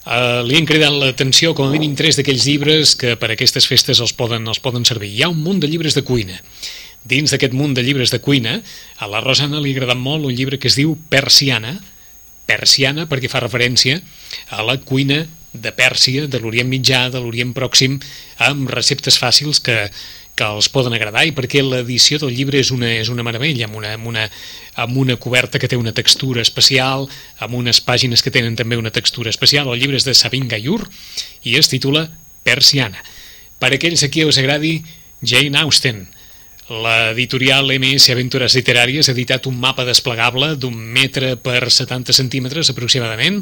Uh, 0.07 0.41
li 0.47 0.55
han 0.55 0.65
cridat 0.65 0.95
l'atenció 0.95 1.51
com 1.53 1.67
a 1.67 1.71
mínim 1.73 1.91
tres 1.93 2.15
d'aquells 2.15 2.45
llibres 2.47 2.95
que 2.95 3.17
per 3.19 3.27
aquestes 3.33 3.67
festes 3.67 3.99
els 3.99 4.13
poden, 4.15 4.47
els 4.47 4.61
poden 4.63 4.85
servir. 4.87 5.11
Hi 5.11 5.23
ha 5.23 5.29
un 5.29 5.41
munt 5.43 5.59
de 5.59 5.67
llibres 5.67 5.93
de 5.93 6.01
cuina. 6.07 6.39
Dins 7.03 7.29
d'aquest 7.29 7.53
munt 7.53 7.75
de 7.75 7.83
llibres 7.83 8.09
de 8.09 8.21
cuina, 8.23 8.61
a 8.97 9.09
la 9.11 9.19
Rosana 9.21 9.59
li 9.59 9.73
ha 9.73 9.77
agradat 9.77 9.99
molt 9.99 10.25
un 10.25 10.33
llibre 10.33 10.57
que 10.57 10.71
es 10.71 10.77
diu 10.79 10.95
Persiana, 11.11 11.75
Persiana 12.49 13.05
perquè 13.11 13.29
fa 13.29 13.43
referència 13.43 13.99
a 14.49 14.63
la 14.65 14.79
cuina 14.81 15.25
de 15.53 15.71
Pèrsia, 15.73 16.27
de 16.27 16.39
l'Orient 16.39 16.69
Mitjà, 16.69 17.07
de 17.09 17.21
l'Orient 17.21 17.53
Pròxim, 17.57 17.97
amb 18.45 18.69
receptes 18.69 19.17
fàcils 19.17 19.61
que, 19.63 19.77
que 20.39 20.47
els 20.47 20.69
poden 20.71 20.93
agradar 20.95 21.25
i 21.27 21.33
perquè 21.35 21.63
l'edició 21.65 22.19
del 22.21 22.31
llibre 22.35 22.61
és 22.61 22.71
una, 22.71 22.91
és 23.01 23.09
una 23.11 23.25
meravella, 23.27 23.67
amb 23.67 23.79
una, 23.81 23.93
amb, 23.97 24.07
una, 24.07 24.27
amb 24.79 24.99
una 25.01 25.17
coberta 25.19 25.59
que 25.59 25.67
té 25.67 25.79
una 25.79 25.95
textura 25.95 26.43
especial, 26.45 27.09
amb 27.43 27.57
unes 27.59 27.81
pàgines 27.83 28.23
que 28.23 28.31
tenen 28.31 28.55
també 28.55 28.79
una 28.79 28.93
textura 28.95 29.33
especial. 29.33 29.67
El 29.67 29.81
llibre 29.81 29.99
és 29.99 30.07
de 30.07 30.15
Sabine 30.15 30.47
Gayur 30.47 30.85
i 31.43 31.57
es 31.59 31.67
titula 31.71 32.07
Persiana. 32.47 33.03
Per 33.59 33.73
aquells 33.75 34.05
a 34.05 34.09
qui 34.13 34.23
us 34.23 34.39
agradi 34.39 34.77
Jane 35.19 35.59
Austen, 35.59 36.05
l'editorial 36.69 37.73
MS 37.75 38.11
Aventures 38.13 38.55
Literàries 38.55 39.09
ha 39.09 39.15
editat 39.15 39.49
un 39.49 39.57
mapa 39.59 39.83
desplegable 39.83 40.53
d'un 40.55 40.75
metre 40.77 41.33
per 41.35 41.65
70 41.67 42.13
centímetres 42.15 42.69
aproximadament. 42.71 43.41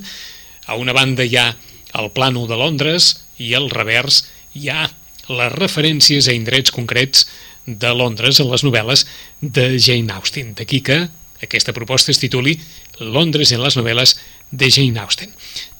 A 0.65 0.79
una 0.79 0.95
banda 0.95 1.27
hi 1.27 1.35
ha 1.37 1.51
el 1.97 2.11
plànol 2.15 2.47
de 2.49 2.57
Londres 2.59 3.13
i 3.41 3.53
al 3.57 3.69
revers 3.73 4.23
hi 4.57 4.69
ha 4.71 4.87
les 5.27 5.53
referències 5.57 6.27
a 6.27 6.35
indrets 6.35 6.73
concrets 6.73 7.27
de 7.67 7.93
Londres 7.93 8.39
en 8.39 8.49
les 8.51 8.63
novel·les 8.63 9.03
de 9.41 9.73
Jane 9.75 10.13
Austen. 10.15 10.53
D'aquí 10.55 10.79
que 10.81 11.07
aquesta 11.43 11.73
proposta 11.75 12.11
es 12.11 12.19
tituli 12.21 12.55
Londres 12.99 13.51
en 13.53 13.61
les 13.61 13.75
novel·les 13.77 14.15
de 14.49 14.69
Jane 14.71 15.01
Austen. 15.03 15.33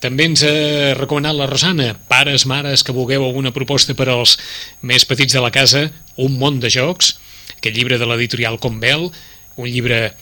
També 0.04 0.28
ens 0.28 0.44
ha 0.46 0.94
recomanat 1.00 1.38
la 1.38 1.48
Rosana, 1.50 1.94
pares, 2.10 2.46
mares, 2.46 2.84
que 2.84 2.96
vulgueu 2.96 3.26
alguna 3.26 3.54
proposta 3.56 3.96
per 3.98 4.10
als 4.12 4.36
més 4.82 5.08
petits 5.08 5.34
de 5.34 5.42
la 5.42 5.54
casa, 5.54 5.90
Un 6.18 6.40
món 6.42 6.60
de 6.60 6.70
jocs, 6.74 7.20
aquest 7.58 7.76
llibre 7.76 8.00
de 8.02 8.06
l'editorial 8.10 8.58
Convel, 8.58 9.12
un 9.56 9.68
llibre 9.70 10.16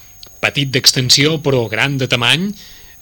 petit 0.43 0.67
d'extensió 0.67 1.37
però 1.39 1.69
gran 1.71 1.97
de 1.97 2.07
tamany, 2.11 2.49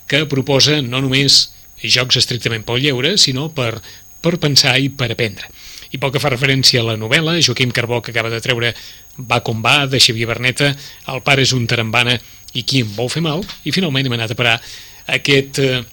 que 0.05 0.27
proposa 0.29 0.81
no 0.81 1.01
només 1.01 1.49
jocs 1.91 2.19
estrictament 2.21 2.65
pel 2.67 2.81
lleure, 2.83 3.17
sinó 3.17 3.49
per, 3.53 3.77
per 4.23 4.37
pensar 4.41 4.77
i 4.79 4.89
per 4.89 5.11
aprendre. 5.13 5.49
I 5.93 5.99
pel 6.01 6.13
que 6.13 6.21
fa 6.21 6.31
referència 6.33 6.81
a 6.81 6.87
la 6.87 6.97
novel·la, 6.97 7.37
Joaquim 7.43 7.71
Carbó, 7.71 8.01
que 8.01 8.13
acaba 8.13 8.31
de 8.33 8.41
treure 8.41 8.73
Va 9.13 9.43
com 9.45 9.59
va, 9.61 9.83
de 9.85 9.99
Xavier 10.01 10.25
Berneta, 10.25 10.71
El 11.11 11.19
pare 11.21 11.43
és 11.45 11.51
un 11.53 11.67
tarambana 11.69 12.15
i 12.57 12.63
qui 12.65 12.81
em 12.81 12.89
vol 12.95 13.11
fer 13.13 13.21
mal, 13.21 13.43
i 13.61 13.73
finalment 13.75 14.07
hem 14.09 14.15
anat 14.17 14.33
a 14.33 14.37
parar 14.39 14.55
aquest, 15.13 15.59
eh, 15.61 15.83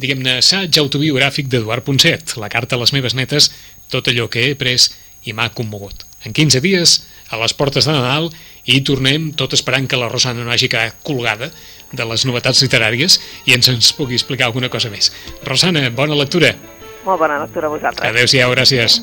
diguem-ne, 0.00 0.38
assaig 0.40 0.78
autobiogràfic 0.80 1.50
d'Eduard 1.52 1.84
Ponset, 1.84 2.36
la 2.40 2.48
carta 2.48 2.78
a 2.78 2.80
les 2.80 2.94
meves 2.96 3.12
netes, 3.18 3.50
tot 3.92 4.08
allò 4.08 4.28
que 4.32 4.46
he 4.46 4.54
pres 4.56 4.88
i 5.28 5.36
m'ha 5.36 5.50
commogut. 5.52 6.06
En 6.24 6.32
15 6.32 6.62
dies, 6.64 7.02
a 7.28 7.36
les 7.40 7.52
portes 7.52 7.84
de 7.84 7.92
Nadal, 7.92 8.30
i 8.64 8.80
tornem 8.86 9.30
tot 9.38 9.54
esperant 9.56 9.88
que 9.90 9.98
la 9.98 10.10
Rosana 10.12 10.44
no 10.44 10.52
hagi 10.54 10.70
quedat 10.70 11.00
colgada 11.06 11.50
de 11.92 12.06
les 12.08 12.26
novetats 12.28 12.62
literàries 12.64 13.18
i 13.46 13.56
ens 13.56 13.68
ens 13.72 13.92
pugui 13.96 14.16
explicar 14.18 14.48
alguna 14.48 14.70
cosa 14.72 14.92
més. 14.92 15.10
Rosana, 15.44 15.88
bona 15.90 16.18
lectura. 16.18 16.54
Molt 17.04 17.18
bona 17.18 17.42
lectura 17.42 17.68
a 17.68 17.74
vosaltres. 17.74 18.08
Adéu-siau, 18.08 18.54
gràcies. 18.54 19.02